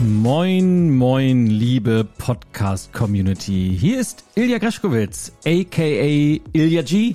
Moin, 0.00 0.90
moin, 0.90 1.46
liebe 1.46 2.08
Podcast-Community. 2.18 3.76
Hier 3.78 4.00
ist 4.00 4.24
Ilja 4.34 4.58
Greschkowitz, 4.58 5.32
aka 5.44 6.40
Ilja 6.52 6.82
G, 6.82 7.14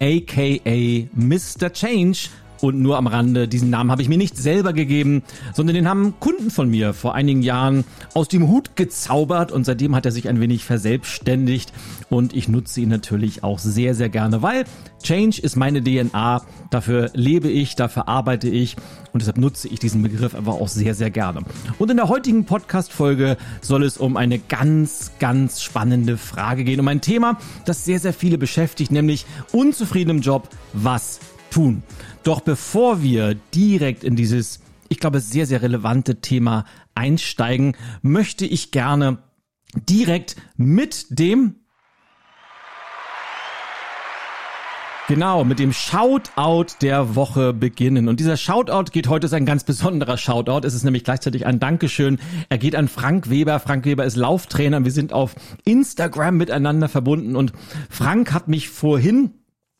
aka 0.00 1.08
Mr. 1.14 1.72
Change 1.72 2.28
und 2.66 2.80
nur 2.80 2.96
am 2.96 3.06
Rande, 3.06 3.48
diesen 3.48 3.70
Namen 3.70 3.90
habe 3.90 4.02
ich 4.02 4.08
mir 4.08 4.18
nicht 4.18 4.36
selber 4.36 4.72
gegeben, 4.72 5.22
sondern 5.54 5.74
den 5.74 5.88
haben 5.88 6.14
Kunden 6.20 6.50
von 6.50 6.68
mir 6.68 6.94
vor 6.94 7.14
einigen 7.14 7.42
Jahren 7.42 7.84
aus 8.14 8.28
dem 8.28 8.48
Hut 8.48 8.76
gezaubert 8.76 9.52
und 9.52 9.64
seitdem 9.64 9.94
hat 9.94 10.06
er 10.06 10.12
sich 10.12 10.28
ein 10.28 10.40
wenig 10.40 10.64
verselbstständigt 10.64 11.72
und 12.10 12.34
ich 12.34 12.48
nutze 12.48 12.80
ihn 12.80 12.88
natürlich 12.88 13.44
auch 13.44 13.58
sehr, 13.58 13.94
sehr 13.94 14.08
gerne, 14.08 14.42
weil 14.42 14.64
Change 15.02 15.40
ist 15.40 15.56
meine 15.56 15.82
DNA, 15.82 16.42
dafür 16.70 17.10
lebe 17.14 17.48
ich, 17.48 17.76
dafür 17.76 18.08
arbeite 18.08 18.48
ich 18.48 18.76
und 19.12 19.20
deshalb 19.20 19.38
nutze 19.38 19.68
ich 19.68 19.78
diesen 19.78 20.02
Begriff 20.02 20.34
einfach 20.34 20.54
auch 20.54 20.68
sehr, 20.68 20.94
sehr 20.94 21.10
gerne. 21.10 21.42
Und 21.78 21.90
in 21.90 21.96
der 21.96 22.08
heutigen 22.08 22.44
Podcast-Folge 22.44 23.36
soll 23.60 23.84
es 23.84 23.98
um 23.98 24.16
eine 24.16 24.38
ganz, 24.38 25.12
ganz 25.20 25.62
spannende 25.62 26.16
Frage 26.16 26.64
gehen, 26.64 26.80
um 26.80 26.88
ein 26.88 27.00
Thema, 27.00 27.38
das 27.64 27.84
sehr, 27.84 28.00
sehr 28.00 28.12
viele 28.12 28.36
beschäftigt, 28.36 28.90
nämlich 28.90 29.26
unzufrieden 29.52 30.10
im 30.10 30.20
Job, 30.22 30.48
was 30.72 31.20
tun. 31.56 31.82
Doch 32.22 32.40
bevor 32.40 33.02
wir 33.02 33.34
direkt 33.54 34.04
in 34.04 34.14
dieses, 34.14 34.60
ich 34.90 35.00
glaube, 35.00 35.20
sehr, 35.20 35.46
sehr 35.46 35.62
relevante 35.62 36.20
Thema 36.20 36.66
einsteigen, 36.94 37.76
möchte 38.02 38.44
ich 38.44 38.72
gerne 38.72 39.18
direkt 39.88 40.36
mit 40.56 41.06
dem 41.08 41.56
Genau, 45.08 45.44
mit 45.44 45.60
dem 45.60 45.72
Shoutout 45.72 46.78
der 46.82 47.14
Woche 47.14 47.52
beginnen. 47.52 48.08
Und 48.08 48.18
dieser 48.18 48.36
Shoutout 48.36 48.90
geht 48.90 49.08
heute 49.08 49.26
ist 49.26 49.34
ein 49.34 49.46
ganz 49.46 49.62
besonderer 49.62 50.18
Shoutout. 50.18 50.66
Es 50.66 50.74
ist 50.74 50.82
nämlich 50.82 51.04
gleichzeitig 51.04 51.46
ein 51.46 51.60
Dankeschön. 51.60 52.18
Er 52.48 52.58
geht 52.58 52.74
an 52.74 52.88
Frank 52.88 53.30
Weber. 53.30 53.60
Frank 53.60 53.84
Weber 53.84 54.04
ist 54.04 54.16
Lauftrainer. 54.16 54.84
Wir 54.84 54.90
sind 54.90 55.12
auf 55.12 55.36
Instagram 55.64 56.36
miteinander 56.36 56.88
verbunden 56.88 57.36
und 57.36 57.52
Frank 57.88 58.32
hat 58.32 58.48
mich 58.48 58.68
vorhin 58.68 59.30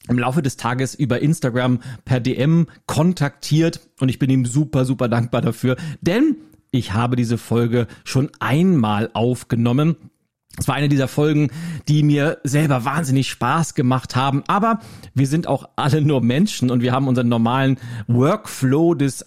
im 0.08 0.18
Laufe 0.18 0.42
des 0.42 0.56
Tages 0.56 0.94
über 0.94 1.20
Instagram 1.20 1.80
per 2.04 2.20
DM 2.20 2.66
kontaktiert 2.86 3.80
und 4.00 4.08
ich 4.08 4.18
bin 4.18 4.30
ihm 4.30 4.46
super, 4.46 4.84
super 4.84 5.08
dankbar 5.08 5.40
dafür, 5.40 5.76
denn 6.00 6.36
ich 6.70 6.92
habe 6.92 7.16
diese 7.16 7.38
Folge 7.38 7.86
schon 8.04 8.30
einmal 8.38 9.10
aufgenommen. 9.14 9.96
Es 10.58 10.68
war 10.68 10.74
eine 10.74 10.88
dieser 10.88 11.08
Folgen, 11.08 11.50
die 11.86 12.02
mir 12.02 12.38
selber 12.44 12.84
wahnsinnig 12.84 13.28
Spaß 13.28 13.74
gemacht 13.74 14.16
haben, 14.16 14.42
aber 14.46 14.80
wir 15.14 15.26
sind 15.26 15.46
auch 15.46 15.68
alle 15.76 16.00
nur 16.00 16.22
Menschen 16.22 16.70
und 16.70 16.82
wir 16.82 16.92
haben 16.92 17.08
unseren 17.08 17.28
normalen 17.28 17.78
Workflow 18.06 18.94
des 18.94 19.26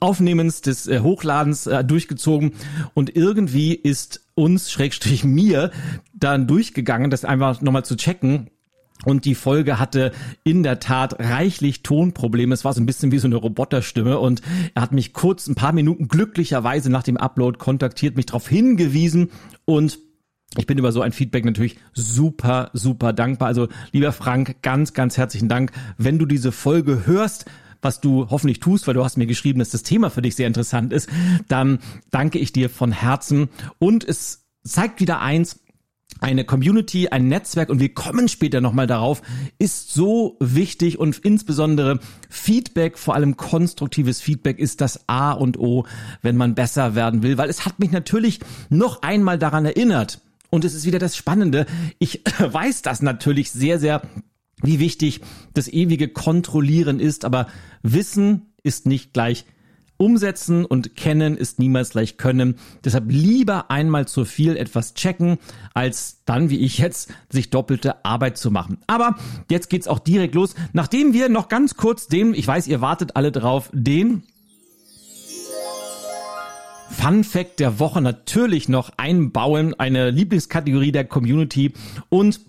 Aufnehmens, 0.00 0.62
des 0.62 0.86
äh, 0.86 1.00
Hochladens 1.00 1.66
äh, 1.66 1.84
durchgezogen 1.84 2.52
und 2.94 3.14
irgendwie 3.14 3.74
ist 3.74 4.26
uns, 4.34 4.70
Schrägstrich 4.70 5.24
mir, 5.24 5.70
dann 6.12 6.46
durchgegangen, 6.46 7.10
das 7.10 7.24
einfach 7.24 7.60
nochmal 7.60 7.84
zu 7.84 7.96
checken, 7.96 8.50
und 9.04 9.24
die 9.24 9.34
Folge 9.34 9.78
hatte 9.78 10.12
in 10.42 10.62
der 10.62 10.80
Tat 10.80 11.18
reichlich 11.18 11.82
Tonprobleme. 11.82 12.54
Es 12.54 12.64
war 12.64 12.72
so 12.72 12.80
ein 12.80 12.86
bisschen 12.86 13.12
wie 13.12 13.18
so 13.18 13.28
eine 13.28 13.36
Roboterstimme. 13.36 14.18
Und 14.18 14.42
er 14.74 14.82
hat 14.82 14.92
mich 14.92 15.12
kurz 15.12 15.46
ein 15.46 15.54
paar 15.54 15.72
Minuten 15.72 16.08
glücklicherweise 16.08 16.90
nach 16.90 17.02
dem 17.02 17.16
Upload 17.16 17.58
kontaktiert, 17.58 18.16
mich 18.16 18.26
darauf 18.26 18.48
hingewiesen. 18.48 19.30
Und 19.64 19.98
ich 20.56 20.66
bin 20.66 20.78
über 20.78 20.92
so 20.92 21.00
ein 21.00 21.12
Feedback 21.12 21.44
natürlich 21.44 21.78
super, 21.92 22.70
super 22.72 23.12
dankbar. 23.12 23.48
Also 23.48 23.68
lieber 23.92 24.12
Frank, 24.12 24.62
ganz, 24.62 24.92
ganz 24.92 25.16
herzlichen 25.16 25.48
Dank. 25.48 25.72
Wenn 25.98 26.18
du 26.18 26.26
diese 26.26 26.52
Folge 26.52 27.06
hörst, 27.06 27.46
was 27.82 28.00
du 28.00 28.28
hoffentlich 28.30 28.60
tust, 28.60 28.86
weil 28.86 28.94
du 28.94 29.04
hast 29.04 29.18
mir 29.18 29.26
geschrieben, 29.26 29.58
dass 29.58 29.70
das 29.70 29.82
Thema 29.82 30.10
für 30.10 30.22
dich 30.22 30.36
sehr 30.36 30.46
interessant 30.46 30.92
ist, 30.92 31.08
dann 31.48 31.80
danke 32.10 32.38
ich 32.38 32.52
dir 32.52 32.70
von 32.70 32.92
Herzen. 32.92 33.48
Und 33.78 34.04
es 34.04 34.46
zeigt 34.64 35.00
wieder 35.00 35.20
eins, 35.20 35.60
eine 36.20 36.44
Community, 36.44 37.08
ein 37.08 37.28
Netzwerk 37.28 37.68
und 37.68 37.80
wir 37.80 37.92
kommen 37.92 38.28
später 38.28 38.60
nochmal 38.60 38.86
darauf, 38.86 39.22
ist 39.58 39.92
so 39.92 40.36
wichtig 40.40 40.98
und 40.98 41.18
insbesondere 41.18 41.98
Feedback, 42.30 42.98
vor 42.98 43.14
allem 43.14 43.36
konstruktives 43.36 44.20
Feedback 44.20 44.58
ist 44.58 44.80
das 44.80 45.08
A 45.08 45.32
und 45.32 45.58
O, 45.58 45.86
wenn 46.22 46.36
man 46.36 46.54
besser 46.54 46.94
werden 46.94 47.22
will, 47.22 47.36
weil 47.36 47.50
es 47.50 47.66
hat 47.66 47.78
mich 47.78 47.90
natürlich 47.90 48.40
noch 48.70 49.02
einmal 49.02 49.38
daran 49.38 49.66
erinnert 49.66 50.20
und 50.50 50.64
es 50.64 50.74
ist 50.74 50.86
wieder 50.86 50.98
das 50.98 51.16
Spannende, 51.16 51.66
ich 51.98 52.22
weiß 52.38 52.82
das 52.82 53.02
natürlich 53.02 53.50
sehr, 53.50 53.78
sehr, 53.78 54.02
wie 54.62 54.78
wichtig 54.78 55.20
das 55.52 55.68
ewige 55.68 56.08
Kontrollieren 56.08 57.00
ist, 57.00 57.24
aber 57.24 57.48
Wissen 57.82 58.52
ist 58.62 58.86
nicht 58.86 59.12
gleich 59.12 59.44
Umsetzen 59.96 60.64
und 60.64 60.96
kennen 60.96 61.36
ist 61.36 61.58
niemals 61.58 61.90
gleich 61.90 62.16
können. 62.16 62.56
Deshalb 62.84 63.04
lieber 63.08 63.70
einmal 63.70 64.06
zu 64.06 64.24
viel 64.24 64.56
etwas 64.56 64.94
checken, 64.94 65.38
als 65.72 66.22
dann, 66.24 66.50
wie 66.50 66.58
ich 66.58 66.78
jetzt, 66.78 67.12
sich 67.30 67.50
doppelte 67.50 68.04
Arbeit 68.04 68.36
zu 68.38 68.50
machen. 68.50 68.78
Aber 68.86 69.16
jetzt 69.50 69.70
geht's 69.70 69.88
auch 69.88 69.98
direkt 69.98 70.34
los. 70.34 70.54
Nachdem 70.72 71.12
wir 71.12 71.28
noch 71.28 71.48
ganz 71.48 71.76
kurz 71.76 72.06
dem, 72.08 72.34
ich 72.34 72.46
weiß, 72.46 72.66
ihr 72.66 72.80
wartet 72.80 73.16
alle 73.16 73.32
drauf, 73.32 73.70
den 73.72 74.24
Fun 76.90 77.24
Fact 77.24 77.60
der 77.60 77.78
Woche 77.80 78.00
natürlich 78.00 78.68
noch 78.68 78.90
einbauen, 78.96 79.74
eine 79.78 80.10
Lieblingskategorie 80.10 80.92
der 80.92 81.04
Community 81.04 81.72
und 82.08 82.40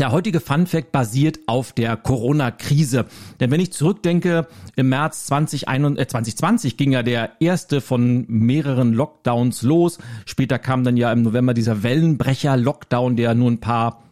der 0.00 0.12
heutige 0.12 0.40
Fun 0.40 0.66
Fact 0.66 0.92
basiert 0.92 1.40
auf 1.46 1.72
der 1.72 1.96
Corona-Krise. 1.96 3.06
Denn 3.40 3.50
wenn 3.50 3.60
ich 3.60 3.72
zurückdenke, 3.72 4.46
im 4.76 4.88
März 4.88 5.26
2021, 5.26 6.02
äh 6.02 6.06
2020 6.06 6.76
ging 6.76 6.92
ja 6.92 7.02
der 7.02 7.32
erste 7.40 7.80
von 7.80 8.24
mehreren 8.28 8.92
Lockdowns 8.92 9.62
los. 9.62 9.98
Später 10.26 10.58
kam 10.58 10.84
dann 10.84 10.96
ja 10.96 11.12
im 11.12 11.22
November 11.22 11.54
dieser 11.54 11.82
Wellenbrecher-Lockdown, 11.82 13.16
der 13.16 13.34
nur 13.34 13.50
ein 13.50 13.60
paar 13.60 14.02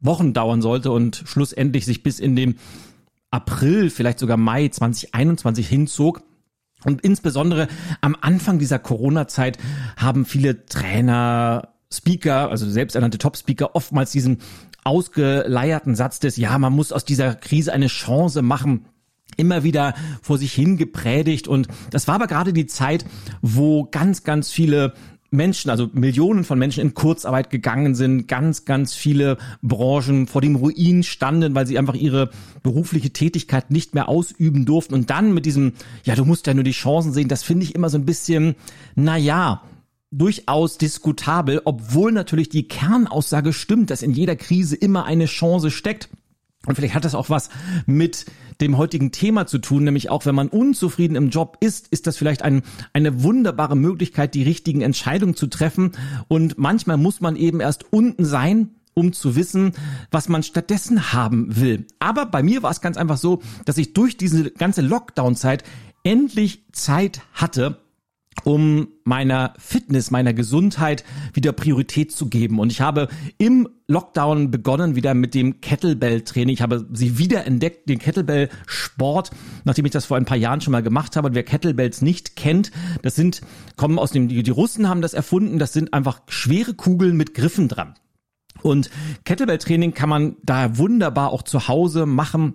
Wochen 0.00 0.32
dauern 0.32 0.62
sollte 0.62 0.92
und 0.92 1.22
schlussendlich 1.26 1.84
sich 1.84 2.02
bis 2.02 2.20
in 2.20 2.36
den 2.36 2.58
April, 3.30 3.90
vielleicht 3.90 4.18
sogar 4.18 4.36
Mai 4.36 4.68
2021 4.68 5.68
hinzog. 5.68 6.22
Und 6.84 7.00
insbesondere 7.00 7.66
am 8.00 8.16
Anfang 8.20 8.58
dieser 8.58 8.78
Corona-Zeit 8.78 9.58
haben 9.96 10.24
viele 10.24 10.66
Trainer, 10.66 11.74
Speaker, 11.92 12.50
also 12.50 12.68
selbsternannte 12.68 13.18
Top-Speaker, 13.18 13.74
oftmals 13.74 14.12
diesen 14.12 14.38
ausgeleierten 14.88 15.94
Satz 15.94 16.18
des, 16.18 16.36
ja, 16.36 16.58
man 16.58 16.72
muss 16.72 16.92
aus 16.92 17.04
dieser 17.04 17.34
Krise 17.34 17.72
eine 17.72 17.88
Chance 17.88 18.42
machen, 18.42 18.86
immer 19.36 19.62
wieder 19.62 19.94
vor 20.22 20.38
sich 20.38 20.52
hin 20.52 20.76
gepredigt. 20.76 21.46
Und 21.46 21.68
das 21.90 22.08
war 22.08 22.16
aber 22.16 22.26
gerade 22.26 22.52
die 22.52 22.66
Zeit, 22.66 23.04
wo 23.42 23.84
ganz, 23.84 24.24
ganz 24.24 24.50
viele 24.50 24.94
Menschen, 25.30 25.70
also 25.70 25.90
Millionen 25.92 26.42
von 26.42 26.58
Menschen 26.58 26.80
in 26.80 26.94
Kurzarbeit 26.94 27.50
gegangen 27.50 27.94
sind, 27.94 28.28
ganz, 28.28 28.64
ganz 28.64 28.94
viele 28.94 29.36
Branchen 29.60 30.26
vor 30.26 30.40
dem 30.40 30.56
Ruin 30.56 31.02
standen, 31.02 31.54
weil 31.54 31.66
sie 31.66 31.78
einfach 31.78 31.94
ihre 31.94 32.30
berufliche 32.62 33.10
Tätigkeit 33.10 33.70
nicht 33.70 33.94
mehr 33.94 34.08
ausüben 34.08 34.64
durften. 34.64 34.94
Und 34.94 35.10
dann 35.10 35.34
mit 35.34 35.44
diesem, 35.44 35.74
ja, 36.04 36.14
du 36.14 36.24
musst 36.24 36.46
ja 36.46 36.54
nur 36.54 36.64
die 36.64 36.70
Chancen 36.70 37.12
sehen, 37.12 37.28
das 37.28 37.42
finde 37.42 37.64
ich 37.64 37.74
immer 37.74 37.90
so 37.90 37.98
ein 37.98 38.06
bisschen, 38.06 38.54
na 38.94 39.18
ja, 39.18 39.62
durchaus 40.10 40.78
diskutabel, 40.78 41.60
obwohl 41.64 42.12
natürlich 42.12 42.48
die 42.48 42.68
Kernaussage 42.68 43.52
stimmt, 43.52 43.90
dass 43.90 44.02
in 44.02 44.12
jeder 44.12 44.36
Krise 44.36 44.76
immer 44.76 45.04
eine 45.04 45.26
Chance 45.26 45.70
steckt. 45.70 46.08
Und 46.66 46.74
vielleicht 46.74 46.94
hat 46.94 47.04
das 47.04 47.14
auch 47.14 47.30
was 47.30 47.50
mit 47.86 48.26
dem 48.60 48.76
heutigen 48.76 49.12
Thema 49.12 49.46
zu 49.46 49.58
tun, 49.58 49.84
nämlich 49.84 50.10
auch 50.10 50.26
wenn 50.26 50.34
man 50.34 50.48
unzufrieden 50.48 51.14
im 51.14 51.30
Job 51.30 51.56
ist, 51.60 51.88
ist 51.88 52.06
das 52.06 52.16
vielleicht 52.16 52.42
ein, 52.42 52.62
eine 52.92 53.22
wunderbare 53.22 53.76
Möglichkeit, 53.76 54.34
die 54.34 54.42
richtigen 54.42 54.80
Entscheidungen 54.80 55.36
zu 55.36 55.46
treffen. 55.46 55.92
Und 56.26 56.58
manchmal 56.58 56.96
muss 56.96 57.20
man 57.20 57.36
eben 57.36 57.60
erst 57.60 57.92
unten 57.92 58.24
sein, 58.24 58.70
um 58.94 59.12
zu 59.12 59.36
wissen, 59.36 59.72
was 60.10 60.28
man 60.28 60.42
stattdessen 60.42 61.12
haben 61.12 61.56
will. 61.56 61.86
Aber 62.00 62.26
bei 62.26 62.42
mir 62.42 62.62
war 62.64 62.72
es 62.72 62.80
ganz 62.80 62.96
einfach 62.96 63.18
so, 63.18 63.40
dass 63.64 63.78
ich 63.78 63.92
durch 63.92 64.16
diese 64.16 64.50
ganze 64.50 64.82
Lockdown-Zeit 64.82 65.62
endlich 66.02 66.64
Zeit 66.72 67.20
hatte, 67.32 67.78
um 68.44 68.88
meiner 69.04 69.54
Fitness, 69.58 70.10
meiner 70.10 70.32
Gesundheit 70.32 71.04
wieder 71.32 71.52
Priorität 71.52 72.12
zu 72.12 72.28
geben. 72.28 72.58
Und 72.58 72.70
ich 72.70 72.80
habe 72.80 73.08
im 73.38 73.68
Lockdown 73.86 74.50
begonnen 74.50 74.96
wieder 74.96 75.14
mit 75.14 75.34
dem 75.34 75.60
Kettlebell-Training. 75.60 76.54
Ich 76.54 76.62
habe 76.62 76.86
sie 76.92 77.18
wieder 77.18 77.46
entdeckt, 77.46 77.88
den 77.88 77.98
Kettlebell-Sport, 77.98 79.30
nachdem 79.64 79.86
ich 79.86 79.92
das 79.92 80.06
vor 80.06 80.16
ein 80.16 80.24
paar 80.24 80.36
Jahren 80.36 80.60
schon 80.60 80.72
mal 80.72 80.82
gemacht 80.82 81.16
habe. 81.16 81.28
Und 81.28 81.34
wer 81.34 81.42
Kettlebells 81.42 82.02
nicht 82.02 82.36
kennt, 82.36 82.70
das 83.02 83.16
sind, 83.16 83.40
kommen 83.76 83.98
aus 83.98 84.10
dem, 84.10 84.28
die, 84.28 84.50
Russen 84.50 84.88
haben 84.88 85.02
das 85.02 85.14
erfunden, 85.14 85.58
das 85.58 85.72
sind 85.72 85.94
einfach 85.94 86.20
schwere 86.28 86.74
Kugeln 86.74 87.16
mit 87.16 87.34
Griffen 87.34 87.68
dran. 87.68 87.94
Und 88.62 88.90
Kettlebell-Training 89.24 89.94
kann 89.94 90.08
man 90.08 90.36
da 90.42 90.76
wunderbar 90.78 91.30
auch 91.30 91.42
zu 91.42 91.68
Hause 91.68 92.06
machen. 92.06 92.54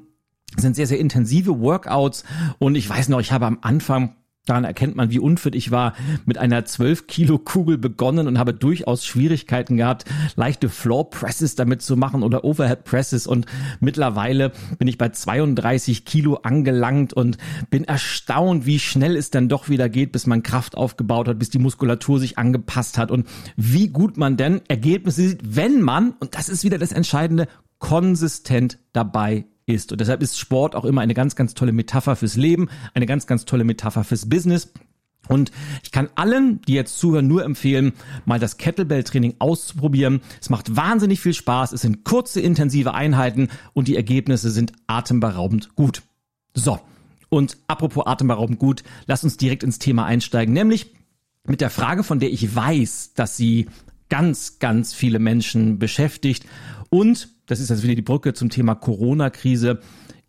Das 0.54 0.62
sind 0.62 0.76
sehr, 0.76 0.88
sehr 0.88 1.00
intensive 1.00 1.60
Workouts. 1.60 2.24
Und 2.60 2.76
ich 2.76 2.88
weiß 2.88 3.10
noch, 3.10 3.20
ich 3.20 3.32
habe 3.32 3.46
am 3.46 3.60
Anfang 3.62 4.16
Daran 4.46 4.66
erkennt 4.66 4.98
man, 4.98 5.10
wie 5.10 5.20
unfit 5.20 5.56
ich 5.56 5.72
war. 5.72 5.94
Mit 6.26 6.38
einer 6.38 6.66
12 6.66 7.08
Kilo 7.08 7.38
Kugel 7.38 7.78
begonnen 7.78 8.28
und 8.28 8.38
habe 8.38 8.54
durchaus 8.54 9.06
Schwierigkeiten 9.06 9.78
gehabt, 9.78 10.04
leichte 10.36 10.68
Floor 10.68 11.10
Presses 11.10 11.56
damit 11.56 11.82
zu 11.82 11.96
machen 11.96 12.24
oder 12.24 12.44
Overhead 12.44 12.84
Presses. 12.84 13.26
Und 13.26 13.46
mittlerweile 13.80 14.52
bin 14.78 14.90
ich 14.90 14.98
bei 14.98 15.08
32 15.08 16.04
Kilo 16.04 16.36
angelangt 16.44 17.14
und 17.14 17.38
bin 17.70 17.86
erstaunt, 17.86 18.66
wie 18.66 18.80
schnell 18.80 19.16
es 19.16 19.30
dann 19.30 19.48
doch 19.48 19.70
wieder 19.70 19.88
geht, 19.88 20.12
bis 20.12 20.28
man 20.28 20.44
Kraft 20.44 20.76
aufgebaut 20.76 21.30
hat, 21.30 21.40
bis 21.40 21.50
die 21.50 21.60
Muskulatur 21.60 22.20
sich 22.20 22.38
angepasst 22.38 22.98
hat 22.98 23.12
und 23.12 23.26
wie 23.56 23.88
gut 23.88 24.18
man 24.18 24.36
denn 24.36 24.60
Ergebnisse 24.68 25.30
sieht, 25.30 25.56
wenn 25.56 25.82
man, 25.82 26.16
und 26.20 26.36
das 26.36 26.50
ist 26.50 26.66
wieder 26.66 26.78
das 26.78 26.92
Entscheidende, 26.92 27.48
konsistent 27.80 28.78
dabei 28.92 29.46
ist. 29.66 29.92
Und 29.92 30.02
deshalb 30.02 30.22
ist 30.22 30.38
Sport 30.38 30.76
auch 30.76 30.86
immer 30.86 31.02
eine 31.02 31.14
ganz, 31.14 31.36
ganz 31.36 31.54
tolle 31.54 31.72
Metapher 31.72 32.16
fürs 32.16 32.36
Leben, 32.36 32.70
eine 32.94 33.06
ganz, 33.06 33.28
ganz 33.28 33.46
tolle 33.46 33.64
Metapher 33.64 34.04
fürs 34.04 34.30
Business. 34.30 34.72
Und 35.30 35.52
ich 35.84 35.92
kann 35.92 36.10
allen, 36.16 36.62
die 36.62 36.74
jetzt 36.74 37.00
zuhören, 37.00 37.28
nur 37.28 37.46
empfehlen, 37.46 37.94
mal 38.26 38.40
das 38.40 38.58
Kettlebell-Training 38.58 39.36
auszuprobieren. 39.40 40.22
Es 40.42 40.50
macht 40.50 40.76
wahnsinnig 40.76 41.22
viel 41.22 41.34
Spaß. 41.34 41.72
Es 41.72 41.82
sind 41.82 42.04
kurze, 42.04 42.42
intensive 42.42 42.94
Einheiten 42.94 43.48
und 43.74 43.88
die 43.88 43.96
Ergebnisse 43.96 44.52
sind 44.52 44.74
atemberaubend 44.88 45.76
gut. 45.76 46.02
So. 46.54 46.80
Und 47.30 47.58
apropos 47.68 48.06
atemberaubend 48.06 48.60
gut, 48.60 48.84
lass 49.08 49.24
uns 49.24 49.38
direkt 49.38 49.64
ins 49.64 49.80
Thema 49.80 50.06
einsteigen, 50.06 50.54
nämlich 50.54 50.94
mit 51.48 51.62
der 51.62 51.72
Frage, 51.72 52.04
von 52.04 52.20
der 52.20 52.32
ich 52.32 52.56
weiß, 52.56 53.14
dass 53.16 53.38
sie 53.38 53.68
ganz, 54.10 54.60
ganz 54.60 54.94
viele 54.94 55.18
Menschen 55.18 55.80
beschäftigt 55.80 56.46
und 56.90 57.30
das 57.46 57.60
ist 57.60 57.70
jetzt 57.70 57.84
wieder 57.84 57.96
die 57.96 58.02
Brücke 58.02 58.34
zum 58.34 58.50
Thema 58.50 58.76
Corona-Krise. 58.76 59.80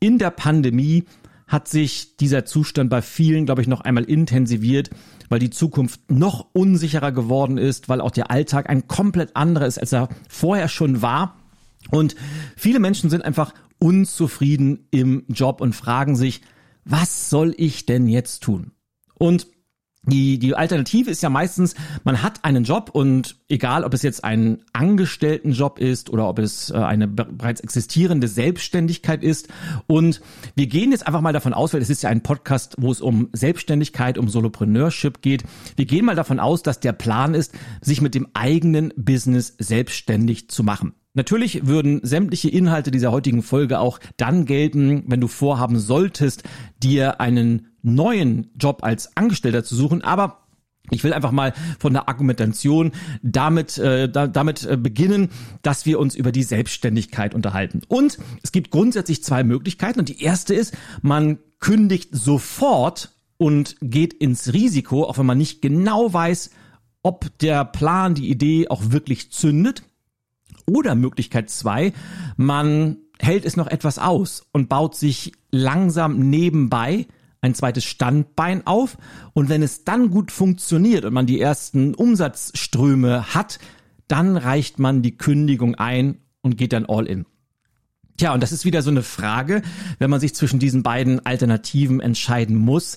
In 0.01 0.19
der 0.19 0.31
Pandemie 0.31 1.05
hat 1.47 1.69
sich 1.69 2.17
dieser 2.17 2.45
Zustand 2.45 2.91
bei 2.91 3.03
vielen, 3.03 3.47
glaube 3.47 3.63
ich, 3.63 3.69
noch 3.69 3.83
einmal 3.83 4.05
intensiviert, 4.05 4.91
weil 5.29 5.39
die 5.39 5.51
Zukunft 5.51 6.11
noch 6.11 6.49
unsicherer 6.53 7.13
geworden 7.13 7.59
ist, 7.59 7.89
weil 7.89 8.01
auch 8.01 8.11
der 8.11 8.31
Alltag 8.31 8.69
ein 8.71 8.89
komplett 8.89 9.37
anderer 9.37 9.67
ist, 9.67 9.79
als 9.79 9.93
er 9.93 10.09
vorher 10.29 10.69
schon 10.69 11.03
war. 11.03 11.37
Und 11.91 12.17
viele 12.57 12.81
Menschen 12.81 13.11
sind 13.11 13.25
einfach 13.25 13.53
unzufrieden 13.79 14.87
im 14.91 15.25
Job 15.29 15.61
und 15.61 15.75
fragen 15.75 16.17
sich, 16.17 16.41
was 16.85 17.31
soll 17.31 17.55
ich 17.57 17.87
denn 17.87 18.09
jetzt 18.09 18.43
tun? 18.43 18.73
Und 19.15 19.47
die, 20.07 20.39
die 20.39 20.55
Alternative 20.55 21.11
ist 21.11 21.23
ja 21.23 21.31
meistens, 21.31 21.75
man 22.05 22.23
hat 22.23 22.45
einen 22.45 22.65
Job 22.65 22.91
und 22.93 23.37
egal, 23.49 23.85
ob 23.85 23.95
es 23.95 24.03
jetzt 24.03 24.25
ein 24.25 24.59
Angestelltenjob 24.73 25.79
ist 25.79 26.11
oder 26.11 26.29
ob 26.29 26.39
es 26.39 26.71
äh, 26.71 26.75
eine 26.75 27.09
bereits 27.09 27.61
existierende 27.61 28.29
Selbstständigkeit 28.29 29.23
ist. 29.23 29.49
Und 29.87 30.21
wir 30.55 30.67
gehen 30.67 30.91
jetzt 30.91 31.07
einfach 31.07 31.21
mal 31.21 31.33
davon 31.33 31.55
aus, 31.55 31.73
weil 31.73 31.83
es 31.83 31.91
ist 31.91 32.03
ja 32.03 32.11
ein 32.11 32.23
Podcast, 32.23 32.77
wo 32.79 32.91
es 32.91 33.01
um 33.01 33.29
Selbstständigkeit, 33.33 34.19
um 34.19 34.29
Solopreneurship 34.29 35.23
geht. 35.23 35.45
Wir 35.77 35.87
gehen 35.87 36.05
mal 36.05 36.17
davon 36.17 36.41
aus, 36.41 36.63
dass 36.63 36.81
der 36.81 36.93
Plan 36.93 37.35
ist, 37.35 37.53
sich 37.81 38.01
mit 38.01 38.15
dem 38.15 38.29
eigenen 38.35 38.93
Business 38.97 39.55
selbstständig 39.59 40.49
zu 40.51 40.63
machen. 40.65 40.95
Natürlich 41.17 41.67
würden 41.67 42.01
sämtliche 42.03 42.49
Inhalte 42.49 42.91
dieser 42.91 43.13
heutigen 43.13 43.43
Folge 43.43 43.79
auch 43.79 44.01
dann 44.17 44.47
gelten, 44.47 45.05
wenn 45.07 45.21
du 45.21 45.29
vorhaben 45.29 45.79
solltest, 45.79 46.43
dir 46.83 47.21
einen 47.21 47.74
neuen 47.85 48.51
Job 48.57 48.83
als 48.83 49.17
Angestellter 49.17 49.65
zu 49.65 49.77
suchen, 49.77 50.03
aber 50.03 50.45
ich 50.91 51.03
will 51.03 51.15
einfach 51.15 51.33
mal 51.33 51.55
von 51.79 51.95
der 51.95 52.09
Argumentation 52.09 52.93
damit, 53.23 53.79
äh, 53.79 54.09
da, 54.09 54.27
damit 54.27 54.65
äh, 54.65 54.77
beginnen, 54.77 55.31
dass 55.63 55.87
wir 55.87 55.99
uns 55.99 56.15
über 56.15 56.31
die 56.31 56.43
Selbstständigkeit 56.43 57.35
unterhalten. 57.35 57.81
Und 57.89 58.19
es 58.43 58.53
gibt 58.53 58.71
grundsätzlich 58.71 59.25
zwei 59.25 59.45
Möglichkeiten. 59.45 59.99
Und 59.99 60.11
die 60.11 60.23
erste 60.23 60.55
ist, 60.55 60.77
man 61.01 61.39
kündigt 61.59 62.11
sofort 62.13 63.13
und 63.39 63.77
geht 63.81 64.13
ins 64.13 64.53
Risiko, 64.53 65.05
auch 65.05 65.17
wenn 65.17 65.27
man 65.27 65.39
nicht 65.39 65.63
genau 65.63 66.13
weiß, 66.13 66.51
ob 67.03 67.39
der 67.39 67.65
Plan, 67.65 68.15
die 68.15 68.29
Idee 68.29 68.69
auch 68.69 68.91
wirklich 68.91 69.33
zündet. 69.33 69.85
Oder 70.67 70.95
Möglichkeit 70.95 71.51
zwei, 71.51 71.93
man 72.37 72.99
hält 73.19 73.45
es 73.45 73.57
noch 73.57 73.67
etwas 73.67 73.99
aus 73.99 74.47
und 74.53 74.69
baut 74.69 74.97
sich 74.97 75.33
langsam 75.51 76.31
nebenbei 76.31 77.07
ein 77.45 77.55
zweites 77.55 77.85
Standbein 77.85 78.67
auf 78.67 78.97
und 79.35 79.51
wenn 79.51 79.63
es 79.63 79.85
dann 79.85 80.11
gut 80.11 80.33
funktioniert 80.33 81.05
und 81.05 81.13
man 81.13 81.27
die 81.27 81.41
ersten 81.41 81.95
Umsatzströme 81.95 83.35
hat, 83.35 83.59
dann 84.09 84.39
reicht 84.39 84.79
man 84.79 85.03
die 85.03 85.17
Kündigung 85.17 85.75
ein 85.75 86.19
und 86.41 86.57
geht 86.57 86.73
dann 86.73 86.87
all 86.87 87.07
in. 87.07 87.27
Tja, 88.17 88.33
und 88.33 88.43
das 88.43 88.53
ist 88.53 88.65
wieder 88.65 88.81
so 88.81 88.91
eine 88.91 89.03
Frage, 89.03 89.61
wenn 89.99 90.09
man 90.09 90.21
sich 90.21 90.35
zwischen 90.35 90.59
diesen 90.59 90.83
beiden 90.83 91.25
Alternativen 91.27 92.01
entscheiden 92.01 92.57
muss. 92.57 92.97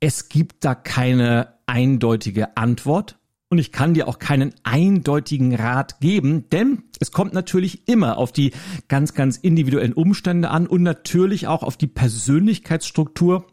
Es 0.00 0.30
gibt 0.30 0.64
da 0.64 0.74
keine 0.74 1.54
eindeutige 1.66 2.56
Antwort 2.56 3.18
und 3.50 3.58
ich 3.58 3.72
kann 3.72 3.92
dir 3.92 4.08
auch 4.08 4.18
keinen 4.18 4.54
eindeutigen 4.62 5.54
Rat 5.54 6.00
geben, 6.00 6.48
denn 6.48 6.84
es 6.98 7.12
kommt 7.12 7.34
natürlich 7.34 7.86
immer 7.88 8.16
auf 8.16 8.32
die 8.32 8.52
ganz, 8.88 9.12
ganz 9.12 9.36
individuellen 9.36 9.92
Umstände 9.92 10.48
an 10.48 10.66
und 10.66 10.82
natürlich 10.82 11.46
auch 11.46 11.62
auf 11.62 11.76
die 11.76 11.88
Persönlichkeitsstruktur 11.88 13.46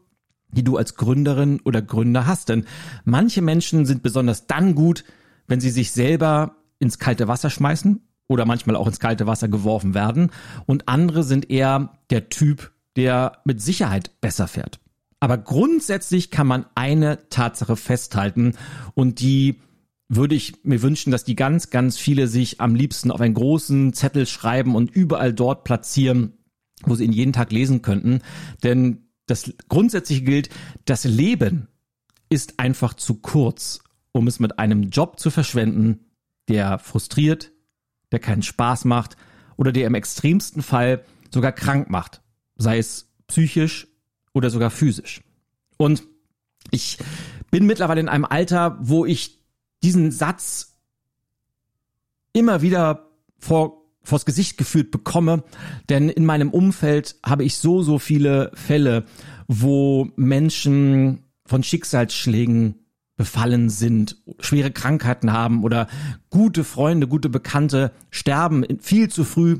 die 0.52 0.64
du 0.64 0.78
als 0.78 0.96
Gründerin 0.96 1.60
oder 1.64 1.82
Gründer 1.82 2.26
hast. 2.26 2.50
Denn 2.50 2.66
manche 3.06 3.42
Menschen 3.42 3.86
sind 3.86 4.04
besonders 4.04 4.48
dann 4.48 4.76
gut, 4.76 5.04
wenn 5.48 5.60
sie 5.60 5.70
sich 5.70 5.92
selber 5.92 6.56
ins 6.80 7.00
kalte 7.00 7.28
Wasser 7.28 7.50
schmeißen 7.50 8.02
oder 8.28 8.46
manchmal 8.46 8.76
auch 8.76 8.88
ins 8.88 9.00
kalte 9.00 9.28
Wasser 9.28 9.48
geworfen 9.48 9.94
werden. 9.94 10.32
Und 10.66 10.88
andere 10.88 11.24
sind 11.24 11.50
eher 11.50 11.98
der 12.10 12.30
Typ, 12.30 12.72
der 12.96 13.40
mit 13.46 13.62
Sicherheit 13.62 14.12
besser 14.22 14.48
fährt. 14.48 14.80
Aber 15.20 15.38
grundsätzlich 15.38 16.32
kann 16.32 16.48
man 16.48 16.66
eine 16.76 17.30
Tatsache 17.30 17.76
festhalten 17.76 18.54
und 18.96 19.20
die 19.20 19.60
würde 20.08 20.34
ich 20.34 20.64
mir 20.64 20.82
wünschen, 20.82 21.12
dass 21.12 21.24
die 21.24 21.36
ganz, 21.36 21.70
ganz 21.70 21.98
viele 21.98 22.28
sich 22.28 22.60
am 22.62 22.74
liebsten 22.74 23.12
auf 23.12 23.22
einen 23.22 23.36
großen 23.36 23.94
Zettel 23.94 24.26
schreiben 24.26 24.76
und 24.76 24.90
überall 24.90 25.34
dort 25.34 25.64
platzieren, 25.64 26.34
wo 26.84 26.96
sie 26.96 27.06
ihn 27.06 27.14
jeden 27.14 27.34
Tag 27.34 27.52
lesen 27.52 27.82
könnten. 27.84 28.22
Denn 28.64 29.09
das 29.30 29.54
grundsätzliche 29.68 30.24
gilt, 30.24 30.50
das 30.86 31.04
Leben 31.04 31.68
ist 32.30 32.60
einfach 32.60 32.94
zu 32.94 33.16
kurz, 33.16 33.80
um 34.12 34.28
es 34.28 34.40
mit 34.40 34.60
einem 34.60 34.90
Job 34.90 35.20
zu 35.20 35.32
verschwenden, 35.32 36.06
der 36.48 36.80
frustriert, 36.80 37.52
der 38.12 38.20
keinen 38.20 38.42
Spaß 38.42 38.86
macht 38.86 39.16
oder 39.58 39.72
der 39.72 39.88
im 39.88 39.96
extremsten 39.96 40.62
Fall 40.62 41.06
sogar 41.32 41.52
krank 41.52 41.90
macht, 41.90 42.22
sei 42.56 42.78
es 42.78 43.12
psychisch 43.28 43.88
oder 44.34 44.50
sogar 44.50 44.72
physisch. 44.72 45.22
Und 45.78 46.04
ich 46.72 46.98
bin 47.52 47.66
mittlerweile 47.66 48.02
in 48.02 48.10
einem 48.10 48.26
Alter, 48.26 48.78
wo 48.82 49.06
ich 49.06 49.40
diesen 49.84 50.12
Satz 50.12 50.78
immer 52.34 52.62
wieder 52.62 53.10
vor, 53.38 53.79
vors 54.04 54.26
Gesicht 54.26 54.58
geführt 54.58 54.92
bekomme, 54.92 55.44
denn 55.90 56.10
in 56.10 56.26
meinem 56.26 56.50
Umfeld 56.50 57.18
habe 57.26 57.44
ich 57.44 57.58
so, 57.58 57.82
so 57.82 58.00
viele 58.00 58.52
Fälle, 58.54 59.06
wo 59.48 60.10
Menschen 60.16 61.26
von 61.46 61.64
Schicksalsschlägen 61.64 62.76
befallen 63.20 63.70
sind, 63.70 64.16
schwere 64.40 64.72
Krankheiten 64.72 65.34
haben 65.34 65.64
oder 65.64 65.88
gute 66.30 66.64
Freunde, 66.64 67.06
gute 67.06 67.28
Bekannte 67.28 67.92
sterben 68.12 68.66
viel 68.80 69.10
zu 69.10 69.26
früh. 69.26 69.60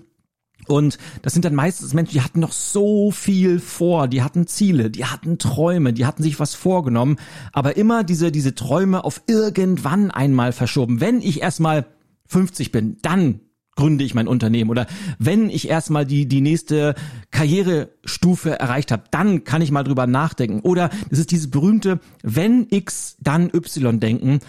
Und 0.68 0.98
das 1.24 1.34
sind 1.34 1.44
dann 1.44 1.56
meistens 1.56 1.94
Menschen, 1.94 2.14
die 2.14 2.22
hatten 2.22 2.40
noch 2.40 2.54
so 2.54 3.12
viel 3.12 3.60
vor, 3.60 4.08
die 4.08 4.22
hatten 4.22 4.48
Ziele, 4.48 4.90
die 4.90 5.06
hatten 5.06 5.40
Träume, 5.40 5.92
die 5.92 6.06
hatten 6.06 6.24
sich 6.24 6.40
was 6.40 6.54
vorgenommen, 6.54 7.18
aber 7.52 7.76
immer 7.76 8.04
diese, 8.06 8.32
diese 8.32 8.56
Träume 8.56 9.04
auf 9.04 9.24
irgendwann 9.28 10.10
einmal 10.10 10.54
verschoben. 10.54 11.02
Wenn 11.02 11.22
ich 11.22 11.42
erstmal 11.42 11.86
50 12.28 12.72
bin, 12.72 12.98
dann 13.02 13.42
gründe 13.80 14.04
ich 14.04 14.14
mein 14.14 14.28
Unternehmen 14.28 14.70
oder 14.70 14.88
wenn 15.20 15.50
ich 15.50 15.70
erstmal 15.70 16.06
die 16.06 16.28
die 16.28 16.42
nächste 16.42 16.96
Karrierestufe 17.32 18.60
erreicht 18.60 18.92
habe, 18.92 19.04
dann 19.10 19.46
kann 19.46 19.62
ich 19.62 19.72
mal 19.72 19.84
drüber 19.84 20.06
nachdenken 20.06 20.60
oder 20.60 20.90
das 21.10 21.20
ist 21.20 21.32
dieses 21.32 21.50
berühmte 21.50 22.02
wenn 22.22 22.68
X 22.70 23.16
dann 23.22 23.50
Y 23.54 24.02
denken, 24.02 24.40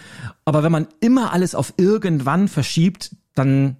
aber 0.43 0.63
wenn 0.63 0.71
man 0.71 0.87
immer 0.99 1.31
alles 1.31 1.55
auf 1.55 1.73
irgendwann 1.77 2.49
verschiebt, 2.49 3.15
dann 3.35 3.77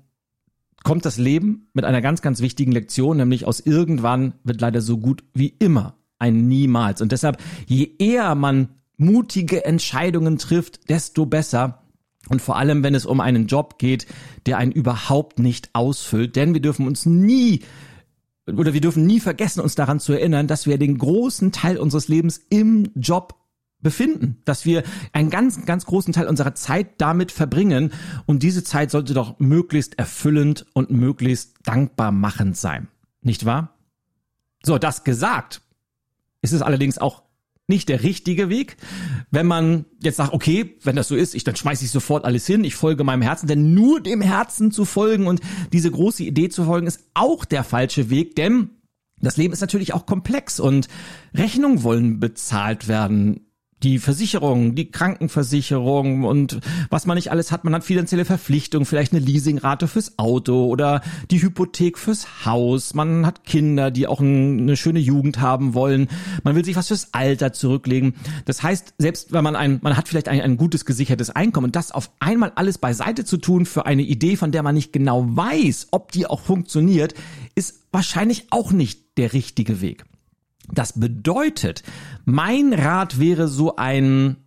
kommt 0.83 1.05
das 1.05 1.17
Leben 1.17 1.67
mit 1.73 1.83
einer 1.83 2.01
ganz, 2.01 2.21
ganz 2.21 2.39
wichtigen 2.39 2.71
Lektion, 2.71 3.17
nämlich 3.17 3.45
aus 3.45 3.59
irgendwann 3.59 4.33
wird 4.43 4.61
leider 4.61 4.81
so 4.81 4.97
gut 4.97 5.23
wie 5.33 5.53
immer 5.59 5.95
ein 6.17 6.47
Niemals. 6.47 7.01
Und 7.01 7.11
deshalb, 7.11 7.37
je 7.67 7.91
eher 7.99 8.35
man 8.35 8.69
mutige 8.97 9.65
Entscheidungen 9.65 10.37
trifft, 10.37 10.89
desto 10.89 11.25
besser. 11.25 11.80
Und 12.31 12.41
vor 12.41 12.55
allem, 12.55 12.81
wenn 12.81 12.95
es 12.95 13.05
um 13.05 13.19
einen 13.19 13.47
Job 13.47 13.77
geht, 13.77 14.07
der 14.45 14.57
einen 14.57 14.71
überhaupt 14.71 15.37
nicht 15.37 15.69
ausfüllt. 15.73 16.37
Denn 16.37 16.53
wir 16.53 16.61
dürfen 16.61 16.87
uns 16.87 17.05
nie 17.05 17.61
oder 18.47 18.73
wir 18.73 18.81
dürfen 18.81 19.05
nie 19.05 19.19
vergessen, 19.19 19.59
uns 19.59 19.75
daran 19.75 19.99
zu 19.99 20.13
erinnern, 20.13 20.47
dass 20.47 20.65
wir 20.65 20.77
den 20.77 20.97
großen 20.97 21.51
Teil 21.51 21.77
unseres 21.77 22.07
Lebens 22.07 22.41
im 22.49 22.89
Job 22.95 23.35
befinden, 23.81 24.41
dass 24.45 24.65
wir 24.65 24.83
einen 25.11 25.29
ganz, 25.29 25.65
ganz 25.65 25.85
großen 25.85 26.13
Teil 26.13 26.27
unserer 26.27 26.55
Zeit 26.55 27.01
damit 27.01 27.31
verbringen 27.31 27.91
und 28.25 28.43
diese 28.43 28.63
Zeit 28.63 28.91
sollte 28.91 29.13
doch 29.13 29.37
möglichst 29.39 29.99
erfüllend 29.99 30.65
und 30.73 30.89
möglichst 30.89 31.55
dankbar 31.65 32.11
machend 32.11 32.55
sein. 32.55 32.87
Nicht 33.21 33.45
wahr? 33.45 33.75
So, 34.63 34.77
das 34.77 35.03
gesagt, 35.03 35.61
ist 36.41 36.53
es 36.53 36.61
allerdings 36.61 36.97
auch 36.97 37.23
nicht 37.67 37.89
der 37.89 38.03
richtige 38.03 38.49
Weg. 38.49 38.77
Wenn 39.29 39.47
man 39.47 39.85
jetzt 40.01 40.17
sagt, 40.17 40.33
okay, 40.33 40.77
wenn 40.83 40.95
das 40.95 41.07
so 41.07 41.15
ist, 41.15 41.35
ich, 41.35 41.43
dann 41.43 41.55
schmeiße 41.55 41.85
ich 41.85 41.91
sofort 41.91 42.25
alles 42.25 42.45
hin, 42.45 42.63
ich 42.63 42.75
folge 42.75 43.03
meinem 43.03 43.21
Herzen, 43.21 43.47
denn 43.47 43.73
nur 43.73 44.01
dem 44.01 44.21
Herzen 44.21 44.71
zu 44.71 44.85
folgen 44.85 45.27
und 45.27 45.41
diese 45.71 45.91
große 45.91 46.23
Idee 46.23 46.49
zu 46.49 46.65
folgen, 46.65 46.87
ist 46.87 47.05
auch 47.13 47.45
der 47.45 47.63
falsche 47.63 48.09
Weg, 48.09 48.35
denn 48.35 48.71
das 49.19 49.37
Leben 49.37 49.53
ist 49.53 49.61
natürlich 49.61 49.93
auch 49.93 50.05
komplex 50.05 50.59
und 50.59 50.87
Rechnungen 51.33 51.83
wollen 51.83 52.19
bezahlt 52.19 52.87
werden 52.87 53.50
die 53.83 53.99
Versicherung, 53.99 54.75
die 54.75 54.91
Krankenversicherung 54.91 56.23
und 56.23 56.59
was 56.89 57.05
man 57.05 57.15
nicht 57.15 57.31
alles 57.31 57.51
hat. 57.51 57.63
Man 57.63 57.73
hat 57.73 57.83
finanzielle 57.83 58.25
Verpflichtungen, 58.25 58.85
vielleicht 58.85 59.13
eine 59.13 59.21
Leasingrate 59.21 59.87
fürs 59.87 60.19
Auto 60.19 60.65
oder 60.65 61.01
die 61.31 61.41
Hypothek 61.41 61.97
fürs 61.97 62.45
Haus. 62.45 62.93
Man 62.93 63.25
hat 63.25 63.43
Kinder, 63.45 63.91
die 63.91 64.07
auch 64.07 64.19
eine 64.21 64.77
schöne 64.77 64.99
Jugend 64.99 65.39
haben 65.39 65.73
wollen. 65.73 66.07
Man 66.43 66.55
will 66.55 66.63
sich 66.63 66.75
was 66.75 66.89
fürs 66.89 67.13
Alter 67.13 67.53
zurücklegen. 67.53 68.13
Das 68.45 68.61
heißt, 68.61 68.93
selbst 68.97 69.31
wenn 69.31 69.43
man 69.43 69.55
ein, 69.55 69.79
man 69.81 69.97
hat 69.97 70.07
vielleicht 70.07 70.27
ein, 70.27 70.41
ein 70.41 70.57
gutes 70.57 70.85
gesichertes 70.85 71.29
Einkommen, 71.31 71.71
das 71.71 71.91
auf 71.91 72.11
einmal 72.19 72.51
alles 72.55 72.77
beiseite 72.77 73.25
zu 73.25 73.37
tun 73.37 73.65
für 73.65 73.85
eine 73.85 74.03
Idee, 74.03 74.35
von 74.35 74.51
der 74.51 74.63
man 74.63 74.75
nicht 74.75 74.93
genau 74.93 75.25
weiß, 75.27 75.87
ob 75.91 76.11
die 76.11 76.27
auch 76.27 76.41
funktioniert, 76.41 77.15
ist 77.55 77.81
wahrscheinlich 77.91 78.47
auch 78.51 78.71
nicht 78.71 79.17
der 79.17 79.33
richtige 79.33 79.81
Weg. 79.81 80.05
Das 80.73 80.99
bedeutet, 80.99 81.83
mein 82.25 82.73
Rat 82.73 83.19
wäre 83.19 83.47
so 83.47 83.75
ein, 83.75 84.37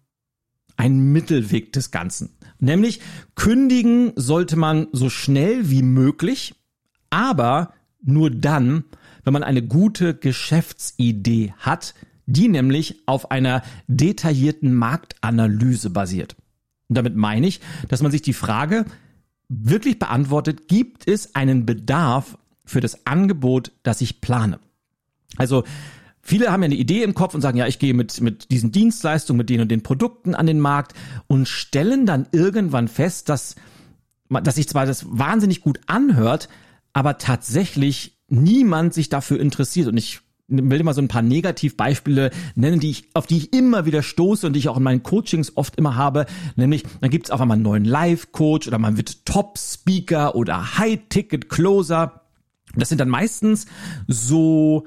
ein 0.77 1.13
Mittelweg 1.13 1.73
des 1.73 1.91
Ganzen. 1.91 2.37
Nämlich 2.59 3.01
kündigen 3.35 4.13
sollte 4.17 4.57
man 4.57 4.89
so 4.93 5.11
schnell 5.11 5.71
wie 5.71 5.83
möglich, 5.83 6.55
aber 7.11 7.75
nur 8.03 8.31
dann, 8.31 8.85
wenn 9.25 9.33
man 9.33 9.43
eine 9.43 9.63
gute 9.63 10.15
Geschäftsidee 10.15 11.53
hat, 11.59 11.95
die 12.27 12.49
nämlich 12.49 13.03
auf 13.07 13.31
einer 13.31 13.63
detaillierten 13.87 14.73
Marktanalyse 14.73 15.91
basiert. 15.91 16.37
Und 16.89 16.97
damit 16.97 17.17
meine 17.17 17.47
ich, 17.47 17.61
dass 17.89 18.03
man 18.03 18.13
sich 18.13 18.23
die 18.23 18.33
Frage 18.33 18.85
wirklich 19.49 19.99
beantwortet, 19.99 20.69
gibt 20.69 21.07
es 21.09 21.35
einen 21.35 21.67
Bedarf 21.67 22.39
für 22.65 22.81
das 22.81 23.07
Angebot, 23.07 23.73
das 23.83 24.01
ich 24.01 24.21
plane? 24.21 24.59
Also 25.37 25.65
Viele 26.25 26.51
haben 26.51 26.63
ja 26.63 26.67
eine 26.67 26.75
Idee 26.75 27.03
im 27.03 27.15
Kopf 27.15 27.35
und 27.35 27.43
sagen, 27.43 27.59
ja, 27.59 27.67
ich 27.67 27.79
gehe 27.79 27.93
mit, 27.93 28.21
mit 28.23 28.51
diesen 28.51 28.73
Dienstleistungen, 28.73 29.37
mit 29.37 29.51
den 29.51 29.61
und 29.61 29.69
den 29.69 29.83
Produkten 29.83 30.35
an 30.35 30.47
den 30.47 30.59
Markt 30.59 30.95
und 31.27 31.47
stellen 31.47 32.07
dann 32.07 32.27
irgendwann 32.33 32.89
fest, 32.89 33.29
dass, 33.29 33.57
dass 34.31 34.55
sich 34.55 34.67
zwar 34.67 34.87
das 34.87 35.05
wahnsinnig 35.07 35.61
gut 35.61 35.81
anhört, 35.87 36.49
aber 36.95 37.19
tatsächlich 37.19 38.17
niemand 38.29 38.95
sich 38.95 39.11
dafür 39.11 39.39
interessiert. 39.39 39.87
Und 39.89 39.99
ich 39.99 40.21
will 40.49 40.83
mal 40.83 40.95
so 40.95 41.03
ein 41.03 41.09
paar 41.09 41.21
Negativbeispiele 41.21 42.31
nennen, 42.55 42.81
die 42.81 42.91
ich, 42.91 43.11
auf 43.13 43.27
die 43.27 43.37
ich 43.37 43.53
immer 43.53 43.85
wieder 43.85 44.03
stoße 44.03 44.47
und 44.47 44.55
die 44.55 44.61
ich 44.61 44.69
auch 44.71 44.79
in 44.79 44.83
meinen 44.83 45.03
Coachings 45.03 45.57
oft 45.57 45.77
immer 45.77 45.95
habe. 45.95 46.25
Nämlich, 46.57 46.85
dann 47.03 47.11
gibt 47.11 47.27
es 47.27 47.31
auf 47.31 47.41
einmal 47.43 47.57
einen 47.57 47.65
neuen 47.65 47.85
Live-Coach 47.85 48.67
oder 48.67 48.79
man 48.79 48.97
wird 48.97 49.27
Top-Speaker 49.27 50.35
oder 50.35 50.79
High-Ticket-Closer. 50.79 52.23
Das 52.77 52.89
sind 52.89 53.01
dann 53.01 53.11
meistens 53.11 53.67
so 54.09 54.85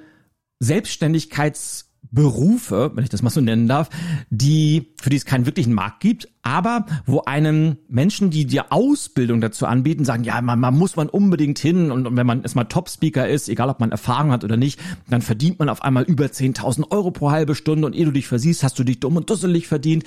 Selbstständigkeitsberufe, 0.60 2.92
wenn 2.96 3.04
ich 3.04 3.10
das 3.10 3.22
mal 3.22 3.30
so 3.30 3.42
nennen 3.42 3.68
darf, 3.68 3.90
die, 4.30 4.94
für 5.00 5.10
die 5.10 5.18
es 5.18 5.26
keinen 5.26 5.46
wirklichen 5.46 5.74
Markt 5.74 6.00
gibt, 6.00 6.30
aber 6.42 6.86
wo 7.06 7.22
einem 7.22 7.78
Menschen, 7.90 8.30
die 8.30 8.46
dir 8.46 8.72
Ausbildung 8.72 9.42
dazu 9.42 9.66
anbieten, 9.66 10.06
sagen, 10.06 10.24
ja, 10.24 10.42
man, 10.42 10.60
man 10.60 10.78
muss 10.78 10.96
man 10.96 11.10
unbedingt 11.10 11.60
hin 11.60 11.92
und, 11.92 12.08
und 12.08 12.18
wenn 12.18 12.28
man 12.28 12.42
erstmal 12.42 12.66
Top-Speaker 12.66 13.28
ist, 13.28 13.50
egal 13.50 13.70
ob 13.70 13.80
man 13.80 13.92
Erfahrung 13.92 14.32
hat 14.32 14.44
oder 14.44 14.58
nicht, 14.58 14.80
dann 15.10 15.22
verdient 15.22 15.60
man 15.60 15.70
auf 15.70 15.84
einmal 15.84 16.04
über 16.04 16.26
10.000 16.26 16.92
Euro 16.92 17.12
pro 17.12 17.32
halbe 17.32 17.56
Stunde 17.56 17.86
und 17.86 17.96
ehe 17.96 18.06
du 18.06 18.12
dich 18.12 18.28
versiehst, 18.28 18.64
hast 18.64 18.80
du 18.80 18.84
dich 18.84 19.00
dumm 19.00 19.18
und 19.18 19.30
dusselig 19.30 19.68
verdient. 19.68 20.04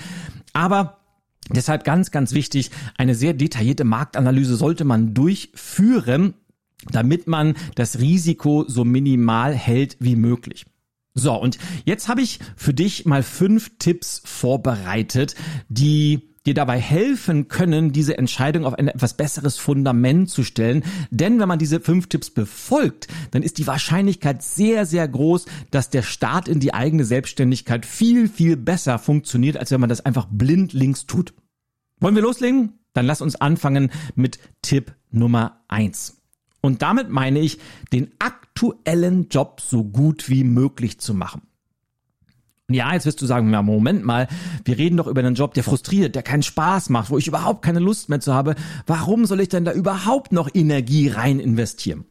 Aber 0.52 0.96
Deshalb 1.52 1.84
ganz, 1.84 2.12
ganz 2.12 2.32
wichtig, 2.32 2.70
eine 2.96 3.14
sehr 3.14 3.34
detaillierte 3.34 3.84
Marktanalyse 3.84 4.54
sollte 4.54 4.84
man 4.84 5.14
durchführen, 5.14 6.34
damit 6.90 7.26
man 7.26 7.54
das 7.74 7.98
Risiko 7.98 8.64
so 8.66 8.84
minimal 8.84 9.54
hält 9.54 9.96
wie 10.00 10.16
möglich. 10.16 10.66
So, 11.14 11.34
und 11.34 11.58
jetzt 11.84 12.08
habe 12.08 12.22
ich 12.22 12.38
für 12.56 12.72
dich 12.72 13.04
mal 13.04 13.22
fünf 13.22 13.72
Tipps 13.78 14.22
vorbereitet, 14.24 15.34
die 15.68 16.30
dir 16.46 16.54
dabei 16.54 16.80
helfen 16.80 17.48
können, 17.48 17.92
diese 17.92 18.16
Entscheidung 18.16 18.64
auf 18.64 18.74
ein 18.74 18.88
etwas 18.88 19.14
besseres 19.14 19.58
Fundament 19.58 20.30
zu 20.30 20.42
stellen. 20.42 20.84
Denn 21.10 21.38
wenn 21.38 21.48
man 21.48 21.58
diese 21.58 21.80
fünf 21.80 22.06
Tipps 22.06 22.30
befolgt, 22.30 23.08
dann 23.32 23.42
ist 23.42 23.58
die 23.58 23.66
Wahrscheinlichkeit 23.66 24.42
sehr, 24.42 24.86
sehr 24.86 25.06
groß, 25.06 25.44
dass 25.70 25.90
der 25.90 26.02
Start 26.02 26.48
in 26.48 26.60
die 26.60 26.72
eigene 26.72 27.04
Selbstständigkeit 27.04 27.84
viel, 27.84 28.28
viel 28.28 28.56
besser 28.56 28.98
funktioniert, 28.98 29.58
als 29.58 29.70
wenn 29.70 29.80
man 29.80 29.90
das 29.90 30.04
einfach 30.04 30.26
blindlings 30.30 31.06
tut. 31.06 31.34
Wollen 31.98 32.14
wir 32.14 32.22
loslegen? 32.22 32.78
Dann 32.94 33.06
lass 33.06 33.20
uns 33.20 33.36
anfangen 33.36 33.90
mit 34.14 34.38
Tipp 34.62 34.94
Nummer 35.10 35.60
eins. 35.68 36.19
Und 36.60 36.82
damit 36.82 37.08
meine 37.10 37.40
ich, 37.40 37.58
den 37.92 38.10
aktuellen 38.18 39.28
Job 39.28 39.60
so 39.60 39.84
gut 39.84 40.28
wie 40.28 40.44
möglich 40.44 40.98
zu 40.98 41.14
machen. 41.14 41.42
Ja, 42.70 42.92
jetzt 42.94 43.06
wirst 43.06 43.20
du 43.20 43.26
sagen, 43.26 43.52
ja, 43.52 43.62
Moment 43.62 44.04
mal, 44.04 44.28
wir 44.64 44.78
reden 44.78 44.96
doch 44.96 45.08
über 45.08 45.20
einen 45.20 45.34
Job, 45.34 45.54
der 45.54 45.64
frustriert, 45.64 46.14
der 46.14 46.22
keinen 46.22 46.44
Spaß 46.44 46.88
macht, 46.90 47.10
wo 47.10 47.18
ich 47.18 47.26
überhaupt 47.26 47.62
keine 47.62 47.80
Lust 47.80 48.08
mehr 48.08 48.20
zu 48.20 48.32
habe. 48.32 48.54
Warum 48.86 49.26
soll 49.26 49.40
ich 49.40 49.48
denn 49.48 49.64
da 49.64 49.72
überhaupt 49.72 50.32
noch 50.32 50.48
Energie 50.54 51.08
rein 51.08 51.40
investieren? 51.40 52.04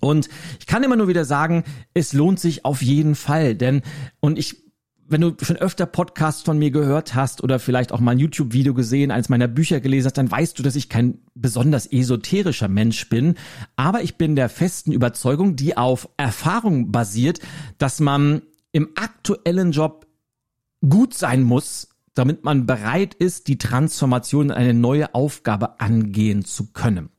Und 0.00 0.28
ich 0.58 0.66
kann 0.66 0.82
immer 0.82 0.96
nur 0.96 1.08
wieder 1.08 1.24
sagen, 1.24 1.64
es 1.92 2.12
lohnt 2.14 2.40
sich 2.40 2.64
auf 2.64 2.82
jeden 2.82 3.14
Fall, 3.14 3.54
denn, 3.54 3.82
und 4.20 4.38
ich 4.38 4.63
wenn 5.06 5.20
du 5.20 5.34
schon 5.42 5.56
öfter 5.56 5.86
Podcasts 5.86 6.42
von 6.42 6.58
mir 6.58 6.70
gehört 6.70 7.14
hast 7.14 7.42
oder 7.42 7.58
vielleicht 7.58 7.92
auch 7.92 8.00
mal 8.00 8.12
ein 8.12 8.18
YouTube-Video 8.18 8.74
gesehen, 8.74 9.10
eines 9.10 9.28
meiner 9.28 9.48
Bücher 9.48 9.80
gelesen 9.80 10.06
hast, 10.06 10.18
dann 10.18 10.30
weißt 10.30 10.58
du, 10.58 10.62
dass 10.62 10.76
ich 10.76 10.88
kein 10.88 11.18
besonders 11.34 11.86
esoterischer 11.86 12.68
Mensch 12.68 13.08
bin. 13.08 13.34
Aber 13.76 14.02
ich 14.02 14.16
bin 14.16 14.36
der 14.36 14.48
festen 14.48 14.92
Überzeugung, 14.92 15.56
die 15.56 15.76
auf 15.76 16.08
Erfahrung 16.16 16.90
basiert, 16.90 17.40
dass 17.78 18.00
man 18.00 18.42
im 18.72 18.90
aktuellen 18.94 19.72
Job 19.72 20.06
gut 20.88 21.14
sein 21.14 21.42
muss, 21.42 21.88
damit 22.14 22.44
man 22.44 22.66
bereit 22.66 23.14
ist, 23.14 23.48
die 23.48 23.58
Transformation 23.58 24.46
in 24.46 24.52
eine 24.52 24.74
neue 24.74 25.14
Aufgabe 25.14 25.80
angehen 25.80 26.44
zu 26.44 26.72
können. 26.72 27.10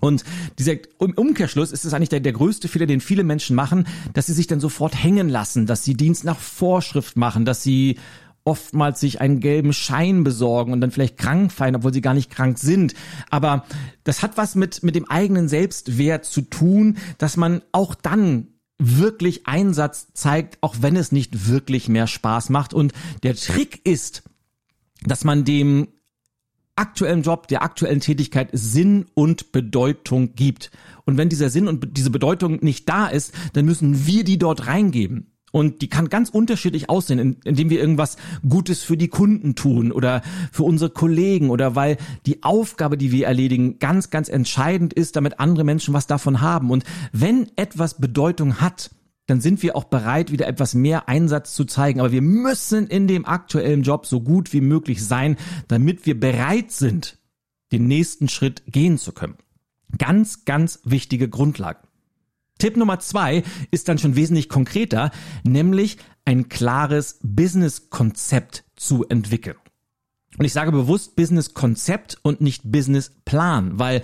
Und 0.00 0.24
dieser 0.58 0.74
Umkehrschluss 0.98 1.72
ist 1.72 1.84
es 1.84 1.92
eigentlich 1.92 2.08
der, 2.08 2.20
der 2.20 2.32
größte 2.32 2.68
Fehler, 2.68 2.86
den 2.86 3.00
viele 3.00 3.24
Menschen 3.24 3.56
machen, 3.56 3.86
dass 4.12 4.26
sie 4.26 4.32
sich 4.32 4.46
dann 4.46 4.60
sofort 4.60 5.02
hängen 5.02 5.28
lassen, 5.28 5.66
dass 5.66 5.84
sie 5.84 5.94
Dienst 5.94 6.24
nach 6.24 6.38
Vorschrift 6.38 7.16
machen, 7.16 7.44
dass 7.44 7.62
sie 7.62 7.96
oftmals 8.44 9.00
sich 9.00 9.20
einen 9.20 9.40
gelben 9.40 9.74
Schein 9.74 10.24
besorgen 10.24 10.72
und 10.72 10.80
dann 10.80 10.90
vielleicht 10.90 11.18
krank 11.18 11.52
fallen, 11.52 11.76
obwohl 11.76 11.92
sie 11.92 12.00
gar 12.00 12.14
nicht 12.14 12.30
krank 12.30 12.58
sind. 12.58 12.94
Aber 13.28 13.64
das 14.04 14.22
hat 14.22 14.38
was 14.38 14.54
mit, 14.54 14.82
mit 14.82 14.94
dem 14.94 15.08
eigenen 15.10 15.48
Selbstwert 15.48 16.24
zu 16.24 16.40
tun, 16.40 16.96
dass 17.18 17.36
man 17.36 17.60
auch 17.72 17.94
dann 17.94 18.48
wirklich 18.78 19.46
Einsatz 19.46 20.08
zeigt, 20.14 20.58
auch 20.62 20.76
wenn 20.80 20.96
es 20.96 21.12
nicht 21.12 21.48
wirklich 21.48 21.88
mehr 21.88 22.06
Spaß 22.06 22.48
macht. 22.48 22.72
Und 22.72 22.92
der 23.22 23.34
Trick 23.34 23.84
ist, 23.84 24.22
dass 25.02 25.24
man 25.24 25.44
dem 25.44 25.88
aktuellen 26.78 27.22
Job, 27.22 27.48
der 27.48 27.62
aktuellen 27.62 28.00
Tätigkeit 28.00 28.50
Sinn 28.52 29.06
und 29.14 29.52
Bedeutung 29.52 30.34
gibt. 30.34 30.70
Und 31.04 31.16
wenn 31.16 31.28
dieser 31.28 31.50
Sinn 31.50 31.68
und 31.68 31.96
diese 31.96 32.10
Bedeutung 32.10 32.58
nicht 32.62 32.88
da 32.88 33.06
ist, 33.06 33.32
dann 33.52 33.64
müssen 33.64 34.06
wir 34.06 34.24
die 34.24 34.38
dort 34.38 34.66
reingeben. 34.66 35.32
Und 35.50 35.80
die 35.80 35.88
kann 35.88 36.10
ganz 36.10 36.28
unterschiedlich 36.28 36.90
aussehen, 36.90 37.36
indem 37.44 37.70
wir 37.70 37.80
irgendwas 37.80 38.16
Gutes 38.46 38.82
für 38.82 38.96
die 38.96 39.08
Kunden 39.08 39.54
tun 39.54 39.92
oder 39.92 40.22
für 40.52 40.64
unsere 40.64 40.90
Kollegen 40.90 41.48
oder 41.48 41.74
weil 41.74 41.96
die 42.26 42.42
Aufgabe, 42.42 42.98
die 42.98 43.12
wir 43.12 43.26
erledigen, 43.26 43.78
ganz, 43.78 44.10
ganz 44.10 44.28
entscheidend 44.28 44.92
ist, 44.92 45.16
damit 45.16 45.40
andere 45.40 45.64
Menschen 45.64 45.94
was 45.94 46.06
davon 46.06 46.42
haben. 46.42 46.70
Und 46.70 46.84
wenn 47.12 47.48
etwas 47.56 47.98
Bedeutung 47.98 48.60
hat, 48.60 48.90
dann 49.28 49.42
sind 49.42 49.62
wir 49.62 49.76
auch 49.76 49.84
bereit, 49.84 50.32
wieder 50.32 50.48
etwas 50.48 50.74
mehr 50.74 51.08
Einsatz 51.08 51.54
zu 51.54 51.66
zeigen. 51.66 52.00
Aber 52.00 52.12
wir 52.12 52.22
müssen 52.22 52.86
in 52.86 53.06
dem 53.06 53.26
aktuellen 53.26 53.82
Job 53.82 54.06
so 54.06 54.22
gut 54.22 54.54
wie 54.54 54.62
möglich 54.62 55.04
sein, 55.04 55.36
damit 55.68 56.06
wir 56.06 56.18
bereit 56.18 56.72
sind, 56.72 57.18
den 57.70 57.86
nächsten 57.86 58.28
Schritt 58.28 58.62
gehen 58.66 58.96
zu 58.96 59.12
können. 59.12 59.36
Ganz, 59.98 60.46
ganz 60.46 60.80
wichtige 60.84 61.28
Grundlage. 61.28 61.80
Tipp 62.58 62.78
Nummer 62.78 63.00
zwei 63.00 63.44
ist 63.70 63.88
dann 63.88 63.98
schon 63.98 64.16
wesentlich 64.16 64.48
konkreter, 64.48 65.10
nämlich 65.44 65.98
ein 66.24 66.48
klares 66.48 67.18
Business-Konzept 67.22 68.64
zu 68.76 69.06
entwickeln. 69.08 69.56
Und 70.38 70.46
ich 70.46 70.54
sage 70.54 70.72
bewusst 70.72 71.16
Business-Konzept 71.16 72.18
und 72.22 72.40
nicht 72.40 72.62
Business-Plan, 72.64 73.78
weil 73.78 74.02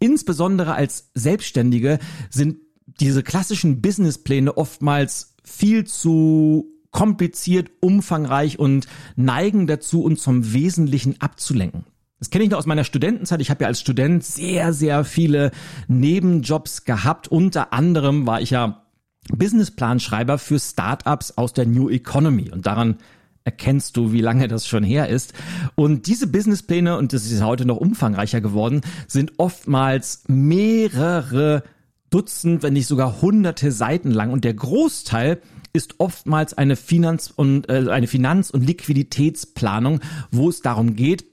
insbesondere 0.00 0.74
als 0.74 1.10
Selbstständige 1.14 2.00
sind 2.28 2.58
diese 3.00 3.22
klassischen 3.22 3.80
Businesspläne 3.80 4.56
oftmals 4.56 5.34
viel 5.44 5.84
zu 5.84 6.66
kompliziert, 6.90 7.70
umfangreich 7.80 8.58
und 8.58 8.86
neigen 9.16 9.66
dazu, 9.66 10.02
uns 10.02 10.24
vom 10.24 10.52
Wesentlichen 10.52 11.20
abzulenken. 11.20 11.84
Das 12.18 12.30
kenne 12.30 12.44
ich 12.44 12.50
noch 12.50 12.58
aus 12.58 12.66
meiner 12.66 12.84
Studentenzeit. 12.84 13.40
Ich 13.40 13.50
habe 13.50 13.62
ja 13.62 13.68
als 13.68 13.80
Student 13.80 14.24
sehr, 14.24 14.72
sehr 14.72 15.04
viele 15.04 15.52
Nebenjobs 15.86 16.84
gehabt. 16.84 17.28
Unter 17.28 17.72
anderem 17.72 18.26
war 18.26 18.40
ich 18.40 18.50
ja 18.50 18.82
Businessplanschreiber 19.30 20.38
für 20.38 20.58
Startups 20.58 21.32
aus 21.36 21.52
der 21.52 21.66
New 21.66 21.88
Economy. 21.88 22.50
Und 22.50 22.66
daran 22.66 22.96
erkennst 23.44 23.96
du, 23.96 24.12
wie 24.12 24.20
lange 24.20 24.48
das 24.48 24.66
schon 24.66 24.82
her 24.82 25.08
ist. 25.08 25.32
Und 25.76 26.06
diese 26.08 26.26
Businesspläne, 26.26 26.98
und 26.98 27.12
das 27.12 27.30
ist 27.30 27.42
heute 27.42 27.64
noch 27.64 27.76
umfangreicher 27.76 28.40
geworden, 28.40 28.80
sind 29.06 29.34
oftmals 29.38 30.24
mehrere 30.26 31.62
Dutzend, 32.10 32.62
wenn 32.62 32.72
nicht 32.72 32.86
sogar 32.86 33.20
hunderte 33.20 33.72
Seiten 33.72 34.10
lang. 34.10 34.30
Und 34.30 34.44
der 34.44 34.54
Großteil 34.54 35.40
ist 35.72 35.96
oftmals 35.98 36.54
eine 36.54 36.76
Finanz- 36.76 37.32
und 37.34 37.68
äh, 37.68 37.86
eine 37.90 38.06
Finanz- 38.06 38.50
und 38.50 38.66
Liquiditätsplanung, 38.66 40.00
wo 40.30 40.48
es 40.48 40.60
darum 40.60 40.96
geht, 40.96 41.26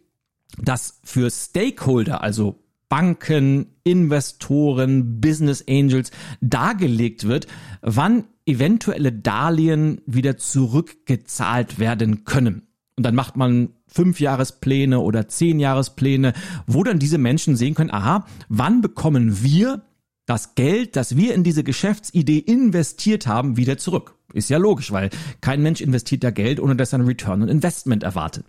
dass 0.62 1.00
für 1.04 1.30
Stakeholder, 1.30 2.22
also 2.22 2.60
Banken, 2.90 3.68
Investoren, 3.84 5.20
Business 5.20 5.64
Angels 5.68 6.12
dargelegt 6.42 7.28
wird, 7.28 7.48
wann 7.82 8.26
eventuelle 8.46 9.12
Darlehen 9.12 10.02
wieder 10.06 10.38
zurückgezahlt 10.38 11.80
werden 11.80 12.26
können. 12.26 12.68
Und 12.98 13.06
dann 13.06 13.16
macht 13.16 13.36
man 13.36 13.70
Fünfjahrespläne 13.88 15.00
oder 15.00 15.28
Zehnjahrespläne, 15.28 16.34
wo 16.68 16.84
dann 16.84 17.00
diese 17.00 17.18
Menschen 17.18 17.56
sehen 17.56 17.74
können, 17.74 17.92
aha, 17.92 18.26
wann 18.50 18.82
bekommen 18.82 19.42
wir 19.44 19.82
das 20.26 20.56
Geld, 20.56 20.96
das 20.96 21.18
wir 21.18 21.34
in 21.34 21.44
diese 21.44 21.64
Geschäftsidee 21.64 22.40
investiert 22.40 23.28
haben, 23.28 23.58
wieder 23.58 23.78
zurück. 23.78 24.16
Ist 24.34 24.50
ja 24.50 24.58
logisch, 24.58 24.92
weil 24.92 25.10
kein 25.42 25.62
Mensch 25.62 25.82
investiert 25.82 26.24
da 26.24 26.32
Geld, 26.32 26.60
ohne 26.60 26.76
dass 26.76 26.94
er 26.94 27.00
ein 27.00 27.06
Return 27.06 27.44
on 27.44 27.50
Investment 27.50 28.04
erwartet. 28.04 28.46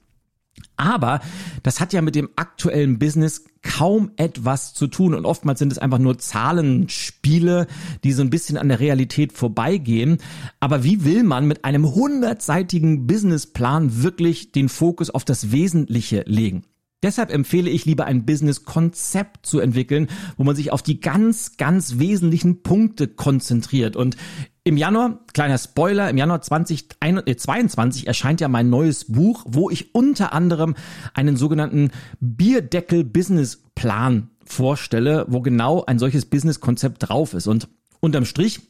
Aber 0.77 1.21
das 1.63 1.81
hat 1.81 1.93
ja 1.93 2.03
mit 2.03 2.15
dem 2.15 2.31
aktuellen 2.37 2.99
Business 2.99 3.45
kaum 3.63 4.11
etwas 4.17 4.75
zu 4.75 4.87
tun 4.87 5.15
und 5.15 5.27
oftmals 5.27 5.59
sind 5.59 5.73
es 5.73 5.79
einfach 5.79 5.99
nur 5.99 6.19
Zahlenspiele, 6.19 7.67
die 8.05 8.13
so 8.13 8.23
ein 8.23 8.31
bisschen 8.31 8.57
an 8.57 8.69
der 8.69 8.81
Realität 8.81 9.33
vorbeigehen. 9.33 10.19
Aber 10.61 10.85
wie 10.85 11.05
will 11.05 11.25
man 11.25 11.47
mit 11.47 11.65
einem 11.65 11.95
hundertseitigen 11.95 13.07
Businessplan 13.07 14.03
wirklich 14.03 14.53
den 14.53 14.69
Fokus 14.69 15.11
auf 15.11 15.25
das 15.25 15.53
Wesentliche 15.53 16.25
legen? 16.27 16.65
Deshalb 17.03 17.31
empfehle 17.31 17.69
ich 17.69 17.85
lieber 17.85 18.07
ein 18.07 18.25
Business-Konzept 18.25 19.45
zu 19.45 19.61
entwickeln, 19.61 20.09
wo 20.37 20.45
man 20.45 20.57
sich 20.57 20.73
auf 20.73 20.81
die 20.83 20.99
ganz, 21.01 21.59
ganz 21.59 21.99
wesentlichen 21.99 22.63
Punkte 22.63 23.07
konzentriert. 23.07 23.97
Und 23.97 24.17
im 24.65 24.79
Januar, 24.79 25.21
kleiner 25.35 25.59
Spoiler, 25.59 26.09
im 26.09 26.17
Januar 26.17 26.41
2022 26.41 28.07
erscheint 28.07 28.41
ja 28.41 28.49
mein 28.49 28.71
neues 28.71 29.05
Buch, 29.05 29.45
wo 29.47 29.69
ich 29.71 29.95
unter 29.95 30.33
anderem 30.33 30.75
einen 31.13 31.37
sogenannten 31.37 31.91
Bierdeckel-Business-Plan 32.21 34.31
vorstelle, 34.45 35.27
wo 35.29 35.43
genau 35.43 35.85
ein 35.85 35.99
solches 35.99 36.25
Business-Konzept 36.25 37.09
drauf 37.09 37.35
ist. 37.35 37.47
Und 37.47 37.69
unterm 38.01 38.25
Strich 38.25 38.63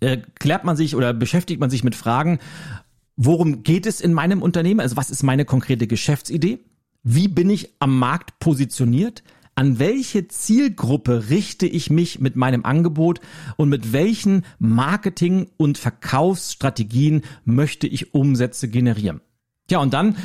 äh, 0.00 0.18
klärt 0.38 0.64
man 0.64 0.76
sich 0.76 0.94
oder 0.94 1.14
beschäftigt 1.14 1.60
man 1.60 1.70
sich 1.70 1.82
mit 1.82 1.94
Fragen, 1.94 2.40
worum 3.16 3.62
geht 3.62 3.86
es 3.86 4.02
in 4.02 4.12
meinem 4.12 4.42
Unternehmen? 4.42 4.80
Also 4.80 4.96
was 4.96 5.10
ist 5.10 5.22
meine 5.22 5.44
konkrete 5.44 5.86
Geschäftsidee? 5.86 6.58
Wie 7.06 7.28
bin 7.28 7.50
ich 7.50 7.74
am 7.80 7.98
Markt 7.98 8.38
positioniert? 8.38 9.22
An 9.54 9.78
welche 9.78 10.26
Zielgruppe 10.26 11.28
richte 11.28 11.66
ich 11.66 11.90
mich 11.90 12.18
mit 12.18 12.34
meinem 12.34 12.64
Angebot 12.64 13.20
und 13.56 13.68
mit 13.68 13.92
welchen 13.92 14.44
Marketing- 14.58 15.50
und 15.58 15.76
Verkaufsstrategien 15.76 17.22
möchte 17.44 17.86
ich 17.86 18.14
Umsätze 18.14 18.68
generieren? 18.68 19.20
Ja, 19.70 19.78
und 19.80 19.92
dann 19.92 20.16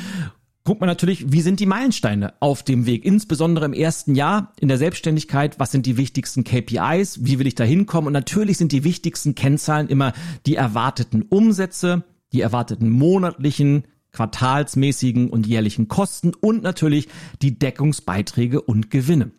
guckt 0.64 0.80
man 0.80 0.88
natürlich, 0.88 1.30
wie 1.30 1.42
sind 1.42 1.60
die 1.60 1.66
Meilensteine 1.66 2.32
auf 2.40 2.62
dem 2.62 2.86
Weg, 2.86 3.04
insbesondere 3.04 3.66
im 3.66 3.74
ersten 3.74 4.14
Jahr 4.14 4.54
in 4.58 4.68
der 4.68 4.78
Selbstständigkeit, 4.78 5.60
was 5.60 5.72
sind 5.72 5.84
die 5.84 5.98
wichtigsten 5.98 6.44
KPIs, 6.44 7.24
wie 7.24 7.38
will 7.38 7.46
ich 7.46 7.54
da 7.54 7.64
hinkommen 7.64 8.06
und 8.06 8.14
natürlich 8.14 8.56
sind 8.56 8.72
die 8.72 8.84
wichtigsten 8.84 9.34
Kennzahlen 9.34 9.88
immer 9.88 10.14
die 10.46 10.56
erwarteten 10.56 11.22
Umsätze, 11.22 12.04
die 12.32 12.40
erwarteten 12.40 12.88
monatlichen 12.88 13.84
quartalsmäßigen 14.12 15.30
und 15.30 15.46
jährlichen 15.46 15.88
Kosten 15.88 16.32
und 16.34 16.62
natürlich 16.62 17.08
die 17.42 17.58
Deckungsbeiträge 17.58 18.60
und 18.60 18.90
Gewinne. 18.90 19.30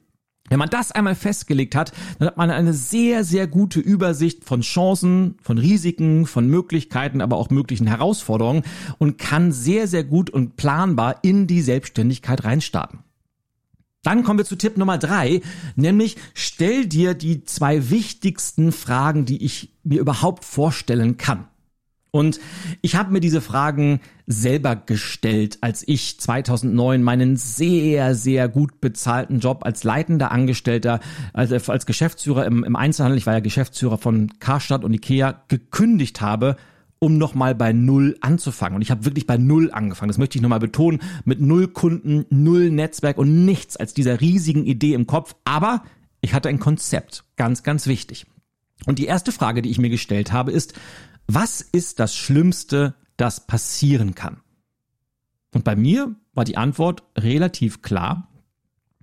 Wenn 0.52 0.60
man 0.60 0.70
das 0.70 0.92
einmal 0.92 1.16
festgelegt 1.16 1.76
hat, 1.76 1.94
dann 2.20 2.28
hat 2.28 2.36
man 2.36 2.52
eine 2.52 2.74
sehr, 2.74 3.24
sehr 3.24 3.48
gute 3.48 3.80
Übersicht 3.80 4.44
von 4.44 4.60
Chancen, 4.60 5.38
von 5.42 5.58
Risiken, 5.58 6.26
von 6.26 6.46
Möglichkeiten, 6.48 7.22
aber 7.22 7.38
auch 7.38 7.50
möglichen 7.50 7.88
Herausforderungen 7.88 8.64
und 8.98 9.18
kann 9.18 9.54
sehr, 9.54 9.88
sehr 9.88 10.04
gut 10.04 10.30
und 10.30 10.58
planbar 10.58 11.24
in 11.24 11.48
die 11.48 11.62
Selbstständigkeit 11.62 12.44
reinstarten. 12.44 13.00
Dann 14.04 14.24
kommen 14.24 14.40
wir 14.40 14.46
zu 14.46 14.58
Tipp 14.58 14.78
Nummer 14.78 14.98
drei, 14.98 15.42
nämlich 15.78 16.18
stell 16.34 16.86
dir 16.86 17.14
die 17.14 17.46
zwei 17.46 17.90
wichtigsten 17.90 18.74
Fragen, 18.74 19.24
die 19.24 19.46
ich 19.46 19.78
mir 19.84 20.02
überhaupt 20.02 20.44
vorstellen 20.44 21.16
kann. 21.16 21.48
Und 22.14 22.42
ich 22.82 22.96
habe 22.96 23.12
mir 23.14 23.22
diese 23.22 23.40
Fragen 23.40 24.02
selber 24.28 24.76
gestellt, 24.76 25.60
als 25.62 25.88
ich 25.88 26.20
2009 26.20 27.02
meinen 27.02 27.38
sehr, 27.38 28.16
sehr 28.16 28.50
gut 28.50 28.82
bezahlten 28.82 29.40
Job 29.40 29.64
als 29.64 29.86
leitender 29.86 30.30
Angestellter, 30.32 31.00
also 31.32 31.56
als 31.72 31.86
Geschäftsführer 31.86 32.46
im, 32.46 32.66
im 32.66 32.76
Einzelhandel, 32.76 33.18
ich 33.18 33.26
war 33.26 33.34
ja 33.34 33.40
Geschäftsführer 33.40 33.98
von 33.98 34.40
Karstadt 34.40 34.84
und 34.84 34.94
Ikea, 34.94 35.44
gekündigt 35.48 36.20
habe, 36.20 36.58
um 37.00 37.18
nochmal 37.18 37.56
bei 37.56 37.72
Null 37.72 38.18
anzufangen. 38.20 38.76
Und 38.76 38.82
ich 38.82 38.92
habe 38.92 39.06
wirklich 39.06 39.26
bei 39.26 39.38
Null 39.38 39.72
angefangen. 39.72 40.10
Das 40.10 40.18
möchte 40.18 40.38
ich 40.38 40.42
nochmal 40.42 40.60
betonen. 40.60 41.00
Mit 41.24 41.40
Null 41.40 41.70
Kunden, 41.70 42.26
Null 42.30 42.72
Netzwerk 42.72 43.18
und 43.18 43.46
nichts 43.46 43.78
als 43.78 43.94
dieser 43.94 44.20
riesigen 44.20 44.66
Idee 44.66 44.94
im 44.94 45.08
Kopf. 45.08 45.34
Aber 45.46 45.82
ich 46.20 46.34
hatte 46.34 46.50
ein 46.50 46.60
Konzept. 46.60 47.24
Ganz, 47.38 47.64
ganz 47.64 47.88
wichtig. 47.88 48.26
Und 48.86 49.00
die 49.00 49.06
erste 49.06 49.32
Frage, 49.32 49.62
die 49.62 49.70
ich 49.70 49.80
mir 49.80 49.90
gestellt 49.90 50.32
habe, 50.32 50.52
ist, 50.52 50.74
was 51.34 51.62
ist 51.62 52.00
das 52.00 52.16
Schlimmste, 52.16 52.96
das 53.16 53.48
passieren 53.48 54.16
kann? 54.16 54.42
Und 55.54 55.64
bei 55.64 55.76
mir 55.76 56.16
war 56.34 56.46
die 56.46 56.58
Antwort 56.58 57.04
relativ 57.18 57.82
klar. 57.82 58.30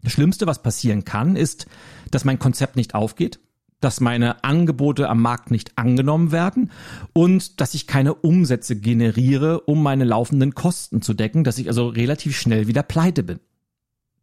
Das 0.03 0.13
Schlimmste, 0.13 0.47
was 0.47 0.63
passieren 0.63 1.05
kann, 1.05 1.37
ist, 1.37 1.67
dass 2.11 2.25
mein 2.25 2.39
Konzept 2.39 2.77
nicht 2.77 2.95
aufgeht, 2.95 3.41
dass 3.81 4.01
meine 4.01 4.45
Angebote 4.45 5.09
am 5.09 5.23
Markt 5.23 5.51
nicht 5.51 5.79
angenommen 5.79 6.33
werden 6.33 6.71
und 7.13 7.61
dass 7.61 7.75
ich 7.75 7.87
keine 7.87 8.15
Umsätze 8.15 8.77
generiere, 8.77 9.61
um 9.63 9.83
meine 9.83 10.05
laufenden 10.05 10.55
Kosten 10.55 11.01
zu 11.01 11.15
decken, 11.15 11.45
dass 11.45 11.59
ich 11.59 11.69
also 11.69 11.89
relativ 11.89 12.37
schnell 12.37 12.67
wieder 12.67 12.83
pleite 12.83 13.23
bin. 13.23 13.41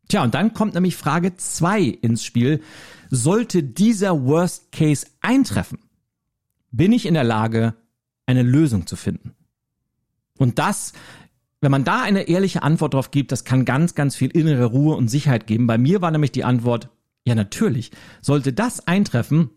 Tja, 0.09 0.23
und 0.23 0.35
dann 0.35 0.53
kommt 0.53 0.75
nämlich 0.75 0.95
Frage 0.95 1.35
zwei 1.37 1.81
ins 1.81 2.23
Spiel. 2.23 2.61
Sollte 3.09 3.63
dieser 3.63 4.23
Worst 4.25 4.71
Case 4.71 5.07
eintreffen, 5.21 5.79
bin 6.71 6.91
ich 6.91 7.05
in 7.05 7.13
der 7.13 7.23
Lage, 7.23 7.75
eine 8.25 8.43
Lösung 8.43 8.87
zu 8.87 8.95
finden. 8.95 9.35
Und 10.37 10.59
das, 10.59 10.93
wenn 11.61 11.71
man 11.71 11.83
da 11.83 12.01
eine 12.01 12.23
ehrliche 12.23 12.63
Antwort 12.63 12.93
drauf 12.93 13.11
gibt, 13.11 13.31
das 13.31 13.45
kann 13.45 13.65
ganz, 13.65 13.95
ganz 13.95 14.15
viel 14.15 14.31
innere 14.31 14.65
Ruhe 14.65 14.95
und 14.95 15.07
Sicherheit 15.07 15.47
geben. 15.47 15.67
Bei 15.67 15.77
mir 15.77 16.01
war 16.01 16.11
nämlich 16.11 16.31
die 16.31 16.43
Antwort, 16.43 16.89
ja 17.23 17.35
natürlich, 17.35 17.91
sollte 18.21 18.53
das 18.53 18.87
eintreffen, 18.87 19.49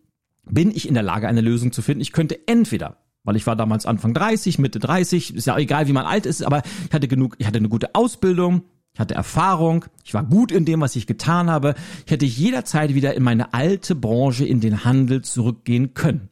bin 0.44 0.70
ich 0.70 0.88
in 0.88 0.94
der 0.94 1.02
Lage, 1.02 1.28
eine 1.28 1.40
Lösung 1.40 1.72
zu 1.72 1.83
finden. 1.83 2.00
Ich 2.00 2.12
könnte 2.12 2.38
entweder 2.46 2.96
weil 3.28 3.37
ich 3.37 3.46
war 3.46 3.57
damals 3.57 3.85
Anfang 3.85 4.14
30, 4.14 4.59
Mitte 4.59 4.78
30, 4.78 5.35
ist 5.35 5.46
ja 5.46 5.59
egal, 5.59 5.87
wie 5.87 5.92
man 5.92 6.07
alt 6.07 6.24
ist, 6.24 6.42
aber 6.42 6.62
ich 6.87 6.94
hatte 6.94 7.09
genug, 7.09 7.37
ich 7.37 7.46
hatte 7.46 7.59
eine 7.59 7.68
gute 7.68 7.94
Ausbildung, 7.94 8.62
ich 8.94 9.00
hatte 9.00 9.14
Erfahrung, 9.14 9.85
ich 10.02 10.14
war 10.14 10.24
gut 10.24 10.50
in 10.50 10.64
dem, 10.64 10.81
was 10.81 10.96
ich 10.96 11.07
getan 11.07 11.50
habe. 11.50 11.74
Ich 12.07 12.11
hätte 12.11 12.24
jederzeit 12.24 12.94
wieder 12.94 13.12
in 13.12 13.22
meine 13.22 13.52
alte 13.52 13.94
Branche, 13.94 14.46
in 14.46 14.61
den 14.61 14.83
Handel 14.83 15.20
zurückgehen 15.20 15.92
können 15.92 16.27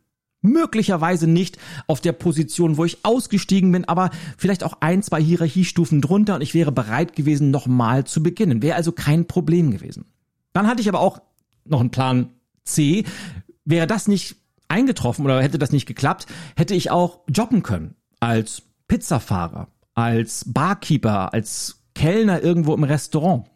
möglicherweise 0.47 1.27
nicht 1.27 1.59
auf 1.87 2.01
der 2.01 2.13
Position, 2.13 2.77
wo 2.77 2.85
ich 2.85 3.05
ausgestiegen 3.05 3.73
bin, 3.73 3.85
aber 3.85 4.11
vielleicht 4.39 4.65
auch 4.65 4.79
ein, 4.81 5.03
zwei 5.03 5.23
Hierarchiestufen 5.23 6.01
drunter 6.01 6.37
und 6.37 6.41
ich 6.41 6.55
wäre 6.55 6.73
bereit 6.73 7.15
gewesen, 7.15 7.51
nochmal 7.51 8.05
zu 8.05 8.23
beginnen. 8.23 8.63
Wäre 8.63 8.77
also 8.77 8.93
kein 8.93 9.27
Problem 9.27 9.71
gewesen. 9.71 10.07
Dann 10.53 10.67
hatte 10.67 10.81
ich 10.81 10.89
aber 10.89 11.01
auch 11.01 11.21
noch 11.65 11.81
einen 11.81 11.91
Plan 11.91 12.31
C. 12.65 13.05
Wäre 13.65 13.87
das 13.87 14.09
nicht 14.09 14.37
eingetroffen 14.69 15.25
oder 15.25 15.43
hätte 15.43 15.59
das 15.59 15.73
nicht 15.73 15.87
geklappt, 15.87 16.27
hätte 16.57 16.75
ich 16.75 16.91
auch 16.91 17.21
jobben 17.29 17.63
können 17.63 17.95
als 18.21 18.63
Pizzafahrer, 18.89 19.69
als 19.95 20.45
Barkeeper, 20.47 21.33
als 21.33 21.83
Kellner 21.95 22.43
irgendwo 22.43 22.75
im 22.75 22.85
Restaurant. 22.85 23.47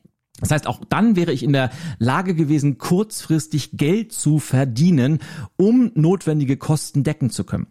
Das 0.41 0.51
heißt, 0.51 0.67
auch 0.67 0.81
dann 0.89 1.17
wäre 1.17 1.33
ich 1.33 1.43
in 1.43 1.53
der 1.53 1.71
Lage 1.99 2.35
gewesen, 2.35 2.79
kurzfristig 2.79 3.73
Geld 3.73 4.13
zu 4.13 4.39
verdienen, 4.39 5.21
um 5.57 5.93
notwendige 5.95 6.57
Kosten 6.57 7.05
decken 7.05 7.31
zu 7.31 7.45
können. 7.45 7.67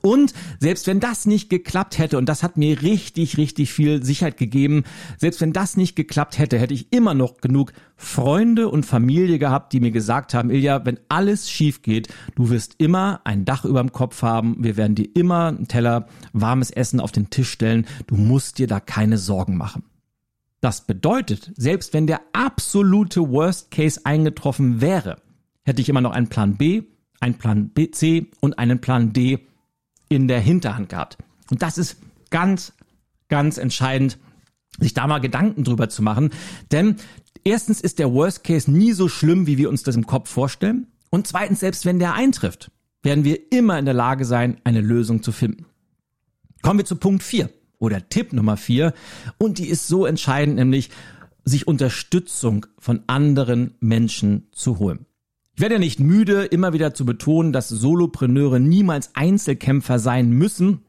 Und 0.00 0.32
selbst 0.58 0.86
wenn 0.86 1.00
das 1.00 1.26
nicht 1.26 1.50
geklappt 1.50 1.98
hätte, 1.98 2.16
und 2.16 2.28
das 2.28 2.42
hat 2.42 2.56
mir 2.56 2.82
richtig, 2.82 3.36
richtig 3.36 3.72
viel 3.72 4.02
Sicherheit 4.02 4.36
gegeben, 4.36 4.84
selbst 5.18 5.40
wenn 5.40 5.52
das 5.52 5.76
nicht 5.76 5.96
geklappt 5.96 6.38
hätte, 6.38 6.58
hätte 6.58 6.74
ich 6.74 6.92
immer 6.92 7.14
noch 7.14 7.38
genug 7.38 7.72
Freunde 7.96 8.68
und 8.68 8.86
Familie 8.86 9.38
gehabt, 9.38 9.72
die 9.72 9.80
mir 9.80 9.90
gesagt 9.90 10.34
haben, 10.34 10.50
Ilja, 10.50 10.84
wenn 10.86 10.98
alles 11.08 11.50
schief 11.50 11.82
geht, 11.82 12.08
du 12.34 12.48
wirst 12.48 12.76
immer 12.78 13.20
ein 13.24 13.44
Dach 13.44 13.64
über 13.64 13.80
dem 13.80 13.92
Kopf 13.92 14.22
haben, 14.22 14.56
wir 14.58 14.76
werden 14.76 14.94
dir 14.94 15.08
immer 15.14 15.48
einen 15.48 15.68
Teller 15.68 16.06
warmes 16.32 16.70
Essen 16.70 17.00
auf 17.00 17.12
den 17.12 17.30
Tisch 17.30 17.50
stellen, 17.50 17.86
du 18.06 18.16
musst 18.16 18.58
dir 18.58 18.66
da 18.66 18.80
keine 18.80 19.18
Sorgen 19.18 19.56
machen. 19.56 19.84
Das 20.62 20.86
bedeutet, 20.86 21.50
selbst 21.56 21.92
wenn 21.92 22.06
der 22.06 22.20
absolute 22.32 23.28
Worst 23.28 23.72
Case 23.72 24.00
eingetroffen 24.04 24.80
wäre, 24.80 25.20
hätte 25.64 25.82
ich 25.82 25.88
immer 25.88 26.00
noch 26.00 26.12
einen 26.12 26.28
Plan 26.28 26.56
B, 26.56 26.84
einen 27.18 27.34
Plan 27.34 27.70
B, 27.70 27.90
C 27.90 28.30
und 28.40 28.60
einen 28.60 28.80
Plan 28.80 29.12
D 29.12 29.40
in 30.08 30.28
der 30.28 30.38
Hinterhand 30.38 30.88
gehabt. 30.88 31.18
Und 31.50 31.62
das 31.62 31.78
ist 31.78 31.96
ganz, 32.30 32.74
ganz 33.28 33.58
entscheidend, 33.58 34.18
sich 34.78 34.94
da 34.94 35.08
mal 35.08 35.18
Gedanken 35.18 35.64
drüber 35.64 35.88
zu 35.88 36.00
machen. 36.00 36.30
Denn 36.70 36.94
erstens 37.42 37.80
ist 37.80 37.98
der 37.98 38.12
Worst 38.12 38.44
Case 38.44 38.70
nie 38.70 38.92
so 38.92 39.08
schlimm, 39.08 39.48
wie 39.48 39.58
wir 39.58 39.68
uns 39.68 39.82
das 39.82 39.96
im 39.96 40.06
Kopf 40.06 40.30
vorstellen. 40.30 40.86
Und 41.10 41.26
zweitens, 41.26 41.58
selbst 41.58 41.84
wenn 41.86 41.98
der 41.98 42.14
eintrifft, 42.14 42.70
werden 43.02 43.24
wir 43.24 43.50
immer 43.50 43.80
in 43.80 43.84
der 43.84 43.94
Lage 43.94 44.24
sein, 44.24 44.60
eine 44.62 44.80
Lösung 44.80 45.24
zu 45.24 45.32
finden. 45.32 45.66
Kommen 46.62 46.78
wir 46.78 46.86
zu 46.86 46.94
Punkt 46.94 47.24
4 47.24 47.50
oder 47.82 48.08
Tipp 48.08 48.32
Nummer 48.32 48.56
4. 48.56 48.94
Und 49.38 49.58
die 49.58 49.66
ist 49.66 49.88
so 49.88 50.06
entscheidend, 50.06 50.56
nämlich 50.56 50.90
sich 51.44 51.66
Unterstützung 51.66 52.66
von 52.78 53.02
anderen 53.08 53.74
Menschen 53.80 54.46
zu 54.52 54.78
holen. 54.78 55.06
Ich 55.54 55.60
werde 55.60 55.74
ja 55.74 55.78
nicht 55.80 55.98
müde, 55.98 56.44
immer 56.44 56.72
wieder 56.72 56.94
zu 56.94 57.04
betonen, 57.04 57.52
dass 57.52 57.68
Solopreneure 57.68 58.60
niemals 58.60 59.10
Einzelkämpfer 59.14 59.98
sein 59.98 60.30
müssen. 60.30 60.82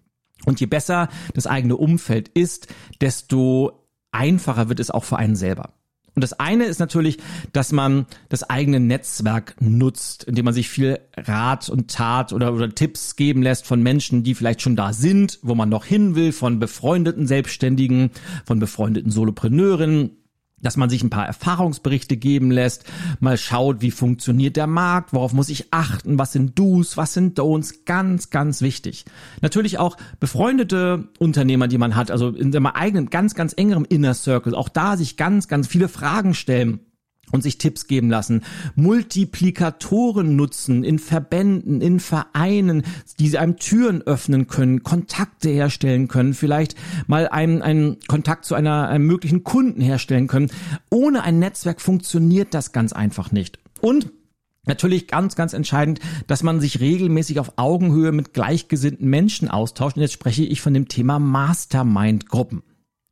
Und 0.46 0.60
je 0.60 0.68
besser 0.68 1.10
das 1.34 1.48
eigene 1.48 1.78
Umfeld 1.78 2.30
ist, 2.30 2.68
desto 3.02 3.88
einfacher 4.12 4.70
wird 4.70 4.80
es 4.80 4.92
auch 4.92 5.04
für 5.04 5.18
einen 5.18 5.36
selber. 5.36 5.74
Und 6.16 6.22
das 6.22 6.34
eine 6.34 6.66
ist 6.66 6.80
natürlich, 6.80 7.18
dass 7.54 7.72
man 7.72 8.06
das 8.30 8.50
eigene 8.50 8.80
Netzwerk 8.80 9.56
nutzt, 9.60 10.24
indem 10.26 10.46
man 10.46 10.54
sich 10.54 10.70
viel 10.70 11.00
Rat 11.16 11.70
und 11.70 11.90
Tat 11.90 12.34
oder, 12.34 12.54
oder 12.54 12.74
Tipps 12.74 13.16
geben 13.16 13.42
lässt 13.42 13.66
von 13.66 13.82
Menschen, 13.82 14.24
die 14.24 14.36
vielleicht 14.36 14.62
schon 14.62 14.76
da 14.76 14.94
sind, 14.94 15.40
wo 15.42 15.56
man 15.56 15.70
noch 15.70 15.86
hin 15.86 16.16
will, 16.16 16.32
von 16.32 16.60
befreundeten 16.60 17.26
Selbstständigen, 17.26 18.12
von 18.46 18.60
befreundeten 18.60 19.12
Solopreneurinnen 19.12 20.23
dass 20.64 20.78
man 20.78 20.90
sich 20.90 21.04
ein 21.04 21.10
paar 21.10 21.28
Erfahrungsberichte 21.28 22.18
geben 22.18 22.50
lässt, 22.50 22.86
mal 23.20 23.38
schaut, 23.38 23.82
wie 23.82 23.92
funktioniert 23.92 24.56
der 24.56 24.68
Markt, 24.68 25.14
worauf 25.14 25.34
muss 25.34 25.50
ich 25.50 25.68
achten, 25.72 26.18
was 26.18 26.32
sind 26.32 26.58
Do's, 26.58 26.98
was 26.98 27.14
sind 27.14 27.38
Don'ts, 27.40 27.86
ganz, 27.86 28.30
ganz 28.30 28.62
wichtig. 28.62 29.06
Natürlich 29.42 29.78
auch 29.78 29.98
befreundete 30.20 31.08
Unternehmer, 31.20 31.68
die 31.68 31.78
man 31.78 31.96
hat, 31.96 32.10
also 32.10 32.30
in 32.30 32.52
seinem 32.52 32.68
eigenen, 32.68 33.10
ganz, 33.10 33.36
ganz 33.36 33.54
engerem 33.56 33.86
Inner 33.86 34.14
Circle, 34.14 34.56
auch 34.56 34.70
da 34.70 34.98
sich 34.98 35.18
ganz, 35.18 35.48
ganz 35.48 35.68
viele 35.68 35.88
Fragen 35.88 36.34
stellen 36.34 36.80
und 37.32 37.42
sich 37.42 37.58
Tipps 37.58 37.88
geben 37.88 38.10
lassen, 38.10 38.44
Multiplikatoren 38.76 40.36
nutzen 40.36 40.84
in 40.84 41.00
Verbänden, 41.00 41.82
in 41.82 42.00
Vereinen, 42.00 42.84
die 43.20 43.38
einem 43.38 43.58
Türen 43.58 44.02
öffnen 44.04 44.48
können, 44.48 44.84
Kontakte 44.84 45.50
herstellen 45.50 46.08
können, 46.08 46.34
vielleicht 46.34 46.76
mal 47.08 47.28
einen, 47.28 47.62
einen 47.62 47.98
Kontakt 48.08 48.46
zu 48.46 48.56
einer, 48.56 48.88
einem 48.88 49.08
möglichen 49.08 49.44
Kunden 49.44 49.82
herstellen 49.82 50.28
können. 50.28 50.52
Ohne 50.90 51.24
ein 51.24 51.40
Netzwerk 51.40 51.82
funktioniert 51.82 52.54
das 52.54 52.72
ganz 52.72 52.94
einfach 52.94 53.32
nicht. 53.32 53.60
Und 53.82 54.12
Natürlich 54.66 55.08
ganz, 55.08 55.36
ganz 55.36 55.52
entscheidend, 55.52 56.00
dass 56.28 56.42
man 56.42 56.62
sich 56.62 56.80
regelmäßig 56.80 57.40
auf 57.42 57.54
Augenhöhe 57.58 58.14
mit 58.14 58.34
gleichgesinnten 58.34 59.10
Menschen 59.10 59.50
austauscht. 59.50 59.98
Und 59.98 60.04
jetzt 60.04 60.14
spreche 60.14 60.44
ich 60.44 60.62
von 60.62 60.74
dem 60.74 60.88
Thema 60.88 61.20
Mastermind-Gruppen. 61.20 62.64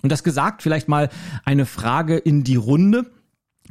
Und 0.02 0.12
das 0.12 0.24
gesagt, 0.24 0.62
vielleicht 0.62 0.88
mal 0.88 1.10
eine 1.44 1.66
Frage 1.66 2.18
in 2.18 2.46
die 2.46 2.56
Runde. 2.56 3.12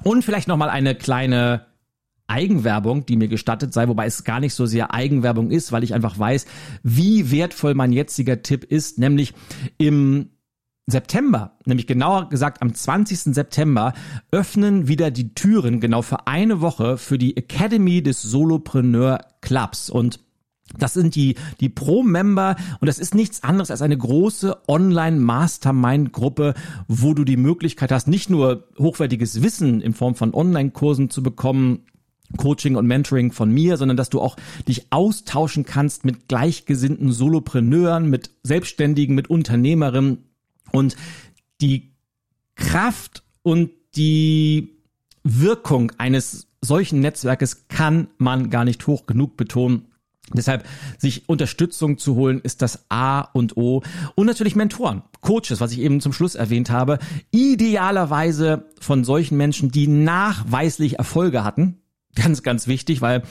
Und 0.04 0.24
vielleicht 0.24 0.48
nochmal 0.48 0.70
eine 0.70 0.94
kleine 0.94 1.66
Eigenwerbung, 2.28 3.06
die 3.06 3.16
mir 3.16 3.28
gestattet 3.28 3.72
sei, 3.72 3.88
wobei 3.88 4.06
es 4.06 4.24
gar 4.24 4.40
nicht 4.40 4.54
so 4.54 4.66
sehr 4.66 4.92
Eigenwerbung 4.92 5.50
ist, 5.50 5.72
weil 5.72 5.84
ich 5.84 5.94
einfach 5.94 6.18
weiß, 6.18 6.46
wie 6.82 7.30
wertvoll 7.30 7.74
mein 7.74 7.92
jetziger 7.92 8.42
Tipp 8.42 8.64
ist, 8.64 8.98
nämlich 8.98 9.32
im 9.78 10.30
September, 10.88 11.56
nämlich 11.64 11.86
genauer 11.86 12.28
gesagt 12.28 12.62
am 12.62 12.72
20. 12.72 13.34
September, 13.34 13.92
öffnen 14.30 14.86
wieder 14.86 15.10
die 15.10 15.34
Türen 15.34 15.80
genau 15.80 16.02
für 16.02 16.28
eine 16.28 16.60
Woche 16.60 16.96
für 16.96 17.18
die 17.18 17.36
Academy 17.36 18.02
des 18.02 18.22
Solopreneur 18.22 19.18
Clubs. 19.40 19.90
Und 19.90 20.20
das 20.78 20.94
sind 20.94 21.14
die, 21.14 21.36
die 21.60 21.68
Pro-Member 21.68 22.56
und 22.80 22.86
das 22.86 22.98
ist 22.98 23.14
nichts 23.14 23.42
anderes 23.42 23.70
als 23.70 23.82
eine 23.82 23.96
große 23.96 24.56
Online-Mastermind-Gruppe, 24.68 26.54
wo 26.88 27.14
du 27.14 27.24
die 27.24 27.36
Möglichkeit 27.36 27.92
hast, 27.92 28.08
nicht 28.08 28.30
nur 28.30 28.64
hochwertiges 28.78 29.42
Wissen 29.42 29.80
in 29.80 29.94
Form 29.94 30.14
von 30.14 30.34
Online-Kursen 30.34 31.08
zu 31.08 31.22
bekommen, 31.22 31.86
Coaching 32.36 32.74
und 32.74 32.86
Mentoring 32.86 33.30
von 33.30 33.50
mir, 33.50 33.76
sondern 33.76 33.96
dass 33.96 34.10
du 34.10 34.20
auch 34.20 34.36
dich 34.66 34.86
austauschen 34.90 35.64
kannst 35.64 36.04
mit 36.04 36.28
gleichgesinnten 36.28 37.12
Solopreneuren, 37.12 38.10
mit 38.10 38.30
Selbstständigen, 38.42 39.14
mit 39.14 39.30
Unternehmerinnen 39.30 40.24
und 40.72 40.96
die 41.60 41.92
Kraft 42.56 43.22
und 43.42 43.70
die 43.94 44.76
Wirkung 45.22 45.92
eines 45.98 46.48
solchen 46.60 47.00
Netzwerkes 47.00 47.68
kann 47.68 48.08
man 48.18 48.50
gar 48.50 48.64
nicht 48.64 48.86
hoch 48.86 49.06
genug 49.06 49.36
betonen. 49.36 49.86
Deshalb 50.34 50.66
sich 50.98 51.28
Unterstützung 51.28 51.98
zu 51.98 52.16
holen, 52.16 52.40
ist 52.42 52.62
das 52.62 52.86
A 52.88 53.20
und 53.20 53.56
O. 53.56 53.82
Und 54.14 54.26
natürlich 54.26 54.56
Mentoren, 54.56 55.02
Coaches, 55.20 55.60
was 55.60 55.72
ich 55.72 55.80
eben 55.80 56.00
zum 56.00 56.12
Schluss 56.12 56.34
erwähnt 56.34 56.70
habe. 56.70 56.98
Idealerweise 57.30 58.66
von 58.80 59.04
solchen 59.04 59.36
Menschen, 59.36 59.70
die 59.70 59.86
nachweislich 59.86 60.98
Erfolge 60.98 61.44
hatten. 61.44 61.78
Ganz, 62.16 62.42
ganz 62.42 62.66
wichtig, 62.66 63.02
weil 63.02 63.24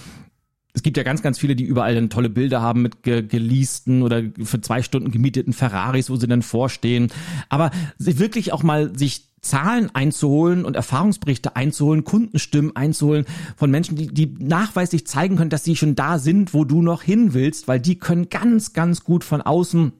es 0.75 0.83
gibt 0.83 0.95
ja 0.97 1.01
ganz, 1.01 1.23
ganz 1.23 1.39
viele, 1.39 1.55
die 1.55 1.63
überall 1.63 1.95
dann 1.95 2.11
tolle 2.11 2.29
Bilder 2.29 2.61
haben 2.61 2.83
mit 2.83 3.01
ge 3.01 3.23
geleasten 3.23 4.03
oder 4.03 4.21
für 4.43 4.61
zwei 4.61 4.83
Stunden 4.83 5.09
gemieteten 5.09 5.53
Ferraris, 5.53 6.11
wo 6.11 6.17
sie 6.17 6.27
dann 6.27 6.43
vorstehen. 6.43 7.11
Aber 7.49 7.71
wirklich 7.97 8.53
auch 8.53 8.61
mal 8.61 8.95
sich 8.95 9.34
Zahlen 9.45 9.89
einzuholen 9.93 10.65
und 10.65 10.75
Erfahrungsberichte 10.75 11.55
einzuholen, 11.55 12.03
Kundenstimmen 12.03 12.75
einzuholen 12.75 13.25
von 13.55 13.69
Menschen, 13.69 13.95
die, 13.95 14.07
die 14.07 14.33
nachweislich 14.39 15.05
zeigen 15.07 15.37
können, 15.37 15.49
dass 15.49 15.63
sie 15.63 15.75
schon 15.75 15.95
da 15.95 16.19
sind, 16.19 16.53
wo 16.53 16.65
du 16.65 16.81
noch 16.81 17.03
hin 17.03 17.33
willst, 17.33 17.67
weil 17.67 17.79
die 17.79 17.97
können 17.97 18.29
ganz, 18.29 18.73
ganz 18.73 19.03
gut 19.03 19.23
von 19.23 19.41
außen 19.41 19.93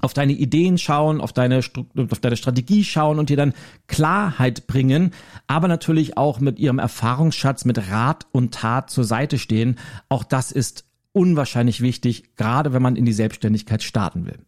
auf 0.00 0.14
deine 0.14 0.32
Ideen 0.32 0.78
schauen, 0.78 1.20
auf 1.20 1.32
deine, 1.32 1.58
auf 1.58 2.20
deine 2.20 2.36
Strategie 2.36 2.84
schauen 2.84 3.18
und 3.18 3.28
dir 3.28 3.36
dann 3.36 3.52
Klarheit 3.88 4.66
bringen, 4.66 5.10
aber 5.46 5.68
natürlich 5.68 6.16
auch 6.16 6.40
mit 6.40 6.58
ihrem 6.58 6.78
Erfahrungsschatz, 6.78 7.64
mit 7.64 7.90
Rat 7.90 8.26
und 8.32 8.54
Tat 8.54 8.88
zur 8.88 9.04
Seite 9.04 9.38
stehen. 9.38 9.78
Auch 10.08 10.24
das 10.24 10.50
ist 10.50 10.86
unwahrscheinlich 11.12 11.82
wichtig, 11.82 12.36
gerade 12.36 12.72
wenn 12.72 12.82
man 12.82 12.96
in 12.96 13.04
die 13.04 13.12
Selbstständigkeit 13.12 13.82
starten 13.82 14.24
will. 14.24 14.38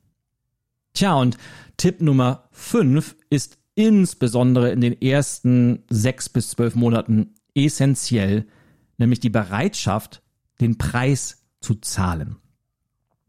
Tja, 0.95 1.15
und 1.15 1.37
Tipp 1.77 2.01
Nummer 2.01 2.49
fünf 2.53 3.17
ist 3.29 3.59
insbesondere 3.75 4.71
in 4.71 4.81
den 4.81 5.01
ersten 5.01 5.85
sechs 5.91 6.29
bis 6.29 6.51
zwölf 6.51 6.75
Monaten 6.75 7.35
essentiell, 7.55 8.47
nämlich 8.99 9.21
die 9.21 9.31
Bereitschaft, 9.31 10.23
den 10.61 10.79
Preis 10.79 11.45
zu 11.61 11.75
zahlen. 11.77 12.37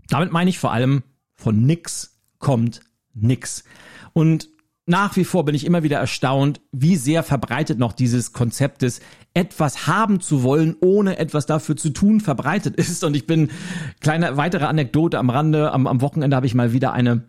Damit 0.10 0.32
meine 0.32 0.50
ich 0.50 0.60
vor 0.60 0.72
allem, 0.72 1.04
von 1.34 1.66
nix 1.66 2.22
kommt 2.40 2.82
nix. 3.14 3.64
Und 4.14 4.50
nach 4.86 5.16
wie 5.16 5.24
vor 5.24 5.46
bin 5.46 5.56
ich 5.56 5.66
immer 5.66 5.82
wieder 5.82 5.98
erstaunt, 5.98 6.62
wie 6.72 6.96
sehr 6.96 7.24
verbreitet 7.24 7.80
noch 7.80 7.94
dieses 7.94 8.34
Konzept 8.34 8.84
des 8.84 9.00
etwas 9.34 9.88
haben 9.88 10.22
zu 10.22 10.44
wollen, 10.44 10.76
ohne 10.80 11.18
etwas 11.18 11.48
dafür 11.48 11.76
zu 11.76 11.90
tun, 11.90 12.22
verbreitet 12.22 12.76
ist. 12.76 13.04
Und 13.04 13.16
ich 13.16 13.26
bin, 13.26 13.50
kleine 14.00 14.38
weitere 14.38 14.66
Anekdote 14.66 15.18
am 15.18 15.32
Rande, 15.32 15.72
am, 15.72 15.88
am 15.88 16.02
Wochenende 16.02 16.36
habe 16.36 16.46
ich 16.46 16.54
mal 16.54 16.72
wieder 16.72 16.94
eine 16.94 17.24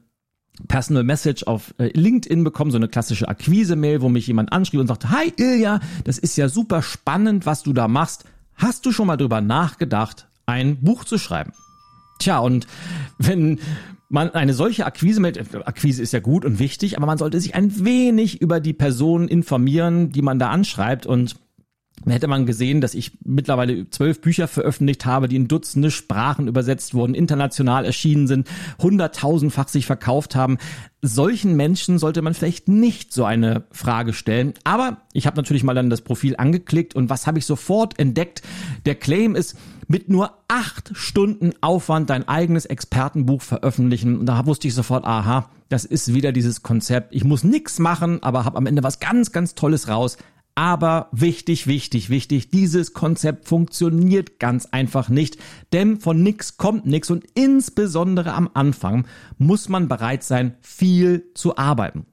Personal 0.69 1.05
Message 1.05 1.45
auf 1.45 1.75
äh, 1.79 1.89
LinkedIn 1.93 2.45
bekommen, 2.45 2.71
so 2.71 2.77
eine 2.77 2.89
klassische 2.89 3.29
Akquise-Mail, 3.29 4.01
wo 4.01 4.09
mich 4.09 4.27
jemand 4.27 4.53
anschrieb 4.53 4.81
und 4.81 4.87
sagte, 4.87 5.11
hi 5.11 5.33
Ilja, 5.37 5.81
das 6.05 6.19
ist 6.19 6.37
ja 6.37 6.49
super 6.49 6.83
spannend, 6.83 7.47
was 7.47 7.63
du 7.63 7.73
da 7.73 7.89
machst. 7.89 8.25
Hast 8.55 8.87
du 8.87 8.93
schon 8.93 9.07
mal 9.07 9.17
drüber 9.17 9.41
nachgedacht, 9.41 10.29
ein 10.47 10.81
Buch 10.81 11.05
zu 11.05 11.19
schreiben? 11.19 11.53
Tja, 12.19 12.39
und 12.39 12.67
wenn 13.19 13.61
man 14.09 14.31
eine 14.31 14.55
solche 14.55 14.87
Akquise 14.87 15.21
mail 15.21 15.35
Akquise 15.65 16.03
ist 16.03 16.13
ja 16.13 16.21
gut 16.21 16.45
und 16.45 16.59
wichtig, 16.59 16.97
aber 16.97 17.07
man 17.07 17.19
sollte 17.19 17.41
sich 17.41 17.55
ein 17.55 17.85
wenig 17.85 18.41
über 18.41 18.61
die 18.61 18.73
Person 18.73 19.29
informieren, 19.29 20.11
die 20.11 20.23
man 20.23 20.39
da 20.39 20.51
anschreibt 20.51 21.07
und 21.07 21.37
hätte 22.05 22.29
man 22.29 22.47
gesehen, 22.47 22.81
dass 22.81 22.95
ich 22.95 23.13
mittlerweile 23.25 23.89
zwölf 23.91 24.21
Bücher 24.21 24.49
veröffentlicht 24.49 25.07
habe, 25.07 25.29
die 25.29 25.37
in 25.37 25.49
Dutzende 25.49 25.91
Sprachen 25.91 26.47
übersetzt 26.47 26.95
wurden, 26.95 27.15
international 27.15 27.85
erschienen 27.85 28.27
sind, 28.27 28.49
hunderttausendfach 28.81 29.69
sich 29.69 29.87
verkauft 29.87 30.37
haben. 30.37 30.59
Solchen 31.03 31.57
Menschen 31.57 31.99
sollte 31.99 32.23
man 32.23 32.35
vielleicht 32.35 32.69
nicht 32.69 33.13
so 33.13 33.25
eine 33.25 33.65
Frage 33.71 34.13
stellen. 34.13 34.55
Aber 34.65 34.99
ich 35.13 35.27
habe 35.27 35.37
natürlich 35.37 35.65
mal 35.65 35.75
dann 35.75 35.91
das 35.91 36.03
Profil 36.03 36.37
angeklickt 36.37 36.95
und 36.95 37.11
was 37.11 37.27
habe 37.27 37.39
ich 37.39 37.47
sofort 37.47 37.99
entdeckt? 37.99 38.43
Der 38.85 38.95
Claim 38.95 39.35
ist, 39.35 39.57
mit 39.89 40.09
nur 40.09 40.33
acht 40.49 40.91
Stunden 40.95 41.53
Aufwand 41.61 42.11
dein 42.11 42.27
eigenes 42.29 42.67
Expertenbuch 42.67 43.43
veröffentlichen. 43.43 44.19
Und 44.19 44.27
da 44.27 44.47
wusste 44.47 44.69
ich 44.69 44.75
sofort, 44.75 45.05
aha, 45.05 45.49
das 45.69 45.85
ist 45.85 46.15
wieder 46.15 46.33
dieses 46.33 46.63
Konzept. 46.63 47.15
Ich 47.15 47.25
muss 47.25 47.45
nichts 47.45 47.79
machen, 47.79 48.23
aber 48.23 48.45
habe 48.45 48.57
am 48.57 48.67
Ende 48.67 48.83
was 48.83 49.01
ganz, 49.01 49.33
ganz 49.33 49.55
Tolles 49.55 49.89
raus. 49.89 50.17
Aber 50.59 51.11
wichtig, 51.13 51.67
wichtig, 51.67 52.09
wichtig, 52.09 52.49
dieses 52.49 52.95
Konzept 52.95 53.47
funktioniert 53.47 54.41
ganz 54.41 54.65
einfach 54.65 55.11
nicht, 55.11 55.37
denn 55.75 56.01
von 56.01 56.23
nix 56.23 56.57
kommt 56.57 56.87
nix 56.87 57.11
und 57.11 57.27
insbesondere 57.35 58.33
am 58.33 58.49
Anfang 58.55 59.07
muss 59.37 59.69
man 59.69 59.87
bereit 59.87 60.25
sein, 60.25 60.57
viel 60.63 61.31
zu 61.35 61.59
arbeiten. 61.59 62.07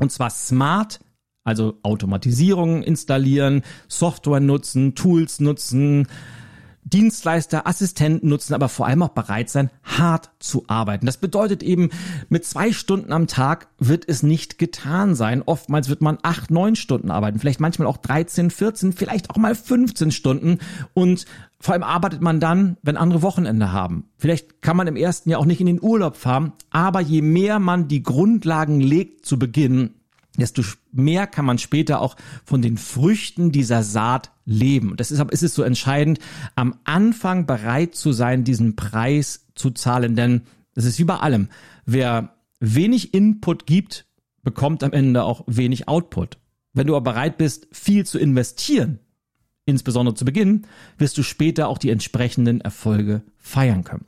Und 0.00 0.10
zwar 0.10 0.30
smart, 0.30 0.98
also 1.44 1.78
Automatisierungen 1.84 2.82
installieren, 2.82 3.62
Software 3.86 4.40
nutzen, 4.40 4.96
Tools 4.96 5.38
nutzen, 5.38 6.08
Dienstleister, 6.84 7.66
Assistenten 7.66 8.28
nutzen, 8.28 8.54
aber 8.54 8.68
vor 8.68 8.86
allem 8.86 9.02
auch 9.02 9.10
bereit 9.10 9.48
sein, 9.48 9.70
hart 9.82 10.30
zu 10.38 10.64
arbeiten. 10.68 11.06
Das 11.06 11.16
bedeutet 11.16 11.62
eben, 11.62 11.90
mit 12.28 12.44
zwei 12.44 12.72
Stunden 12.72 13.12
am 13.12 13.26
Tag 13.26 13.68
wird 13.78 14.06
es 14.06 14.22
nicht 14.22 14.58
getan 14.58 15.14
sein. 15.14 15.42
Oftmals 15.44 15.88
wird 15.88 16.02
man 16.02 16.18
acht, 16.22 16.50
neun 16.50 16.76
Stunden 16.76 17.10
arbeiten, 17.10 17.38
vielleicht 17.38 17.60
manchmal 17.60 17.88
auch 17.88 17.96
13, 17.96 18.50
14, 18.50 18.92
vielleicht 18.92 19.30
auch 19.30 19.36
mal 19.36 19.54
15 19.54 20.10
Stunden 20.10 20.58
und 20.92 21.24
vor 21.58 21.72
allem 21.72 21.82
arbeitet 21.82 22.20
man 22.20 22.40
dann, 22.40 22.76
wenn 22.82 22.98
andere 22.98 23.22
Wochenende 23.22 23.72
haben. 23.72 24.10
Vielleicht 24.18 24.60
kann 24.60 24.76
man 24.76 24.86
im 24.86 24.96
ersten 24.96 25.30
Jahr 25.30 25.40
auch 25.40 25.46
nicht 25.46 25.60
in 25.60 25.66
den 25.66 25.82
Urlaub 25.82 26.16
fahren, 26.16 26.52
aber 26.68 27.00
je 27.00 27.22
mehr 27.22 27.58
man 27.58 27.88
die 27.88 28.02
Grundlagen 28.02 28.80
legt 28.80 29.24
zu 29.24 29.38
Beginn, 29.38 29.94
desto 30.36 30.62
mehr 30.92 31.26
kann 31.26 31.46
man 31.46 31.58
später 31.58 32.00
auch 32.00 32.16
von 32.44 32.60
den 32.60 32.76
Früchten 32.76 33.52
dieser 33.52 33.82
Saat 33.82 34.30
leben. 34.44 34.90
Und 34.90 35.00
deshalb 35.00 35.30
ist 35.30 35.42
es 35.42 35.54
so 35.54 35.62
entscheidend, 35.62 36.18
am 36.54 36.78
Anfang 36.84 37.46
bereit 37.46 37.94
zu 37.94 38.12
sein, 38.12 38.44
diesen 38.44 38.76
Preis 38.76 39.46
zu 39.54 39.70
zahlen. 39.70 40.16
Denn 40.16 40.42
das 40.74 40.84
ist 40.84 40.98
wie 40.98 41.04
bei 41.04 41.16
allem. 41.16 41.48
Wer 41.86 42.34
wenig 42.60 43.14
Input 43.14 43.66
gibt, 43.66 44.06
bekommt 44.42 44.82
am 44.82 44.92
Ende 44.92 45.24
auch 45.24 45.44
wenig 45.46 45.88
Output. 45.88 46.38
Wenn 46.72 46.86
du 46.86 46.96
aber 46.96 47.12
bereit 47.12 47.38
bist, 47.38 47.68
viel 47.72 48.04
zu 48.04 48.18
investieren, 48.18 48.98
insbesondere 49.64 50.14
zu 50.14 50.24
Beginn, 50.24 50.66
wirst 50.98 51.16
du 51.16 51.22
später 51.22 51.68
auch 51.68 51.78
die 51.78 51.90
entsprechenden 51.90 52.60
Erfolge 52.60 53.22
feiern 53.38 53.84
können. 53.84 54.04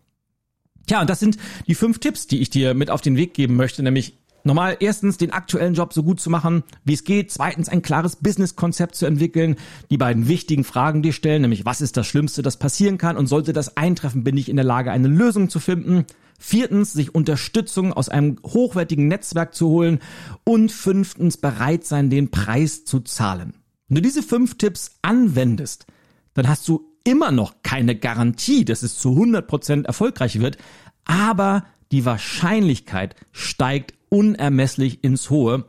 Tja, 0.86 1.00
und 1.00 1.10
das 1.10 1.20
sind 1.20 1.38
die 1.66 1.74
fünf 1.74 1.98
Tipps, 1.98 2.26
die 2.26 2.40
ich 2.40 2.50
dir 2.50 2.74
mit 2.74 2.90
auf 2.90 3.00
den 3.00 3.16
Weg 3.16 3.34
geben 3.34 3.56
möchte, 3.56 3.82
nämlich 3.82 4.18
Nochmal, 4.46 4.76
erstens 4.78 5.16
den 5.16 5.32
aktuellen 5.32 5.74
Job 5.74 5.92
so 5.92 6.04
gut 6.04 6.20
zu 6.20 6.30
machen, 6.30 6.62
wie 6.84 6.92
es 6.92 7.02
geht. 7.02 7.32
Zweitens 7.32 7.68
ein 7.68 7.82
klares 7.82 8.14
Business-Konzept 8.14 8.94
zu 8.94 9.04
entwickeln. 9.04 9.56
Die 9.90 9.96
beiden 9.96 10.28
wichtigen 10.28 10.62
Fragen 10.62 11.02
dir 11.02 11.12
stellen, 11.12 11.42
nämlich 11.42 11.64
was 11.64 11.80
ist 11.80 11.96
das 11.96 12.06
Schlimmste, 12.06 12.42
das 12.42 12.56
passieren 12.56 12.96
kann 12.96 13.16
und 13.16 13.26
sollte 13.26 13.52
das 13.52 13.76
eintreffen, 13.76 14.22
bin 14.22 14.36
ich 14.36 14.48
in 14.48 14.54
der 14.54 14.64
Lage, 14.64 14.92
eine 14.92 15.08
Lösung 15.08 15.50
zu 15.50 15.58
finden. 15.58 16.04
Viertens, 16.38 16.92
sich 16.92 17.12
Unterstützung 17.12 17.92
aus 17.92 18.08
einem 18.08 18.38
hochwertigen 18.44 19.08
Netzwerk 19.08 19.52
zu 19.52 19.66
holen. 19.66 19.98
Und 20.44 20.70
fünftens, 20.70 21.38
bereit 21.38 21.84
sein, 21.84 22.08
den 22.08 22.30
Preis 22.30 22.84
zu 22.84 23.00
zahlen. 23.00 23.54
Wenn 23.88 23.96
du 23.96 24.02
diese 24.02 24.22
fünf 24.22 24.58
Tipps 24.58 24.92
anwendest, 25.02 25.86
dann 26.34 26.46
hast 26.46 26.68
du 26.68 26.92
immer 27.02 27.32
noch 27.32 27.64
keine 27.64 27.96
Garantie, 27.96 28.64
dass 28.64 28.84
es 28.84 28.96
zu 28.96 29.08
100% 29.08 29.86
erfolgreich 29.86 30.38
wird, 30.38 30.56
aber 31.04 31.64
die 31.90 32.04
Wahrscheinlichkeit 32.04 33.16
steigt 33.32 33.95
unermesslich 34.16 35.04
ins 35.04 35.28
Hohe, 35.28 35.66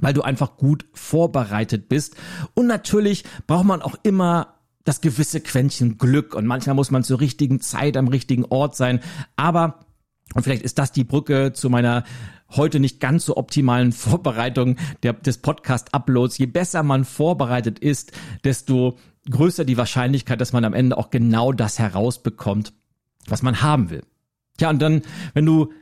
weil 0.00 0.12
du 0.12 0.20
einfach 0.20 0.58
gut 0.58 0.84
vorbereitet 0.92 1.88
bist. 1.88 2.14
Und 2.52 2.66
natürlich 2.66 3.24
braucht 3.46 3.64
man 3.64 3.80
auch 3.80 3.96
immer 4.02 4.58
das 4.84 5.00
gewisse 5.00 5.40
Quäntchen 5.40 5.96
Glück 5.96 6.34
und 6.34 6.46
manchmal 6.46 6.76
muss 6.76 6.90
man 6.90 7.04
zur 7.04 7.20
richtigen 7.20 7.60
Zeit 7.60 7.96
am 7.96 8.08
richtigen 8.08 8.44
Ort 8.44 8.76
sein. 8.76 9.00
Aber, 9.34 9.80
und 10.34 10.42
vielleicht 10.42 10.62
ist 10.62 10.78
das 10.78 10.92
die 10.92 11.04
Brücke 11.04 11.54
zu 11.54 11.70
meiner 11.70 12.04
heute 12.50 12.80
nicht 12.80 13.00
ganz 13.00 13.24
so 13.24 13.38
optimalen 13.38 13.92
Vorbereitung 13.92 14.76
der, 15.02 15.14
des 15.14 15.38
Podcast-Uploads. 15.38 16.36
Je 16.36 16.46
besser 16.46 16.82
man 16.82 17.06
vorbereitet 17.06 17.78
ist, 17.78 18.12
desto 18.44 18.98
größer 19.30 19.64
die 19.64 19.78
Wahrscheinlichkeit, 19.78 20.40
dass 20.40 20.52
man 20.52 20.64
am 20.64 20.74
Ende 20.74 20.98
auch 20.98 21.10
genau 21.10 21.52
das 21.52 21.78
herausbekommt, 21.78 22.74
was 23.26 23.42
man 23.42 23.62
haben 23.62 23.88
will. 23.88 24.04
Tja, 24.58 24.70
und 24.70 24.80
dann, 24.80 25.02
wenn 25.34 25.46
du 25.46 25.72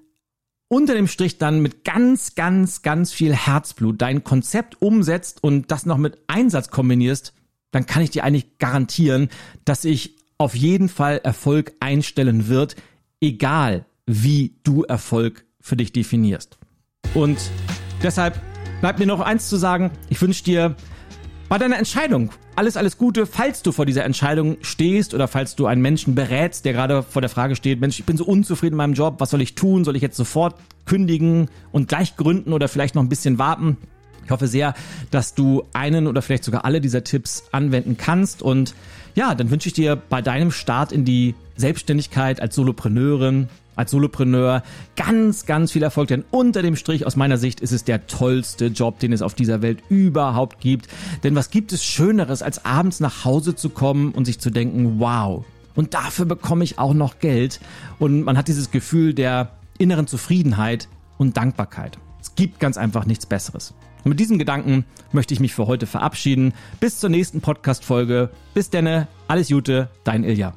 unter 0.74 0.94
dem 0.94 1.06
Strich 1.06 1.38
dann 1.38 1.60
mit 1.60 1.84
ganz, 1.84 2.34
ganz, 2.34 2.82
ganz 2.82 3.12
viel 3.12 3.32
Herzblut 3.32 4.02
dein 4.02 4.24
Konzept 4.24 4.82
umsetzt 4.82 5.40
und 5.44 5.70
das 5.70 5.86
noch 5.86 5.98
mit 5.98 6.18
Einsatz 6.26 6.68
kombinierst, 6.68 7.32
dann 7.70 7.86
kann 7.86 8.02
ich 8.02 8.10
dir 8.10 8.24
eigentlich 8.24 8.58
garantieren, 8.58 9.28
dass 9.64 9.82
sich 9.82 10.16
auf 10.36 10.56
jeden 10.56 10.88
Fall 10.88 11.20
Erfolg 11.22 11.74
einstellen 11.78 12.48
wird, 12.48 12.74
egal 13.20 13.86
wie 14.04 14.56
du 14.64 14.82
Erfolg 14.82 15.44
für 15.60 15.76
dich 15.76 15.92
definierst. 15.92 16.58
Und 17.14 17.38
deshalb 18.02 18.40
bleibt 18.80 18.98
mir 18.98 19.06
noch 19.06 19.20
eins 19.20 19.48
zu 19.48 19.56
sagen. 19.56 19.92
Ich 20.08 20.20
wünsche 20.20 20.42
dir 20.42 20.74
bei 21.54 21.58
deiner 21.58 21.78
Entscheidung 21.78 22.30
alles, 22.56 22.76
alles 22.76 22.98
Gute, 22.98 23.26
falls 23.26 23.62
du 23.62 23.70
vor 23.70 23.86
dieser 23.86 24.02
Entscheidung 24.02 24.56
stehst 24.62 25.14
oder 25.14 25.28
falls 25.28 25.54
du 25.54 25.66
einen 25.66 25.82
Menschen 25.82 26.16
berätst, 26.16 26.64
der 26.64 26.72
gerade 26.72 27.04
vor 27.04 27.22
der 27.22 27.28
Frage 27.28 27.54
steht, 27.54 27.80
Mensch, 27.80 27.96
ich 28.00 28.04
bin 28.04 28.16
so 28.16 28.24
unzufrieden 28.24 28.74
in 28.74 28.78
meinem 28.78 28.94
Job, 28.94 29.20
was 29.20 29.30
soll 29.30 29.40
ich 29.40 29.54
tun? 29.54 29.84
Soll 29.84 29.94
ich 29.94 30.02
jetzt 30.02 30.16
sofort 30.16 30.56
kündigen 30.84 31.48
und 31.70 31.86
gleich 31.86 32.16
gründen 32.16 32.52
oder 32.52 32.66
vielleicht 32.66 32.96
noch 32.96 33.02
ein 33.02 33.08
bisschen 33.08 33.38
warten? 33.38 33.76
Ich 34.24 34.30
hoffe 34.30 34.46
sehr, 34.46 34.74
dass 35.10 35.34
du 35.34 35.64
einen 35.72 36.06
oder 36.06 36.22
vielleicht 36.22 36.44
sogar 36.44 36.64
alle 36.64 36.80
dieser 36.80 37.04
Tipps 37.04 37.44
anwenden 37.52 37.96
kannst 37.96 38.42
und 38.42 38.74
ja, 39.14 39.34
dann 39.34 39.50
wünsche 39.50 39.68
ich 39.68 39.74
dir 39.74 39.96
bei 39.96 40.22
deinem 40.22 40.50
Start 40.50 40.90
in 40.90 41.04
die 41.04 41.34
Selbstständigkeit 41.56 42.40
als 42.40 42.56
Solopreneurin, 42.56 43.48
als 43.76 43.92
Solopreneur 43.92 44.62
ganz, 44.96 45.46
ganz 45.46 45.72
viel 45.72 45.82
Erfolg, 45.82 46.08
denn 46.08 46.24
unter 46.30 46.62
dem 46.62 46.76
Strich 46.76 47.06
aus 47.06 47.16
meiner 47.16 47.38
Sicht 47.38 47.60
ist 47.60 47.72
es 47.72 47.84
der 47.84 48.06
tollste 48.06 48.66
Job, 48.66 48.98
den 48.98 49.12
es 49.12 49.22
auf 49.22 49.34
dieser 49.34 49.62
Welt 49.62 49.78
überhaupt 49.88 50.60
gibt. 50.60 50.88
Denn 51.22 51.34
was 51.34 51.50
gibt 51.50 51.72
es 51.72 51.84
Schöneres, 51.84 52.42
als 52.42 52.64
abends 52.64 53.00
nach 53.00 53.24
Hause 53.24 53.54
zu 53.54 53.70
kommen 53.70 54.12
und 54.12 54.24
sich 54.24 54.40
zu 54.40 54.50
denken, 54.50 54.98
wow, 54.98 55.44
und 55.74 55.94
dafür 55.94 56.24
bekomme 56.24 56.64
ich 56.64 56.78
auch 56.78 56.94
noch 56.94 57.18
Geld. 57.18 57.60
Und 57.98 58.22
man 58.22 58.38
hat 58.38 58.48
dieses 58.48 58.70
Gefühl 58.70 59.12
der 59.14 59.50
inneren 59.78 60.06
Zufriedenheit 60.06 60.88
und 61.18 61.36
Dankbarkeit. 61.36 61.98
Es 62.20 62.34
gibt 62.36 62.60
ganz 62.60 62.76
einfach 62.76 63.06
nichts 63.06 63.26
Besseres. 63.26 63.74
Und 64.04 64.10
mit 64.10 64.20
diesem 64.20 64.38
Gedanken 64.38 64.84
möchte 65.12 65.34
ich 65.34 65.40
mich 65.40 65.54
für 65.54 65.66
heute 65.66 65.86
verabschieden. 65.86 66.52
Bis 66.80 67.00
zur 67.00 67.10
nächsten 67.10 67.40
Podcast-Folge. 67.40 68.30
Bis 68.52 68.70
denne, 68.70 69.08
alles 69.28 69.48
Gute, 69.48 69.88
dein 70.04 70.24
Ilja. 70.24 70.54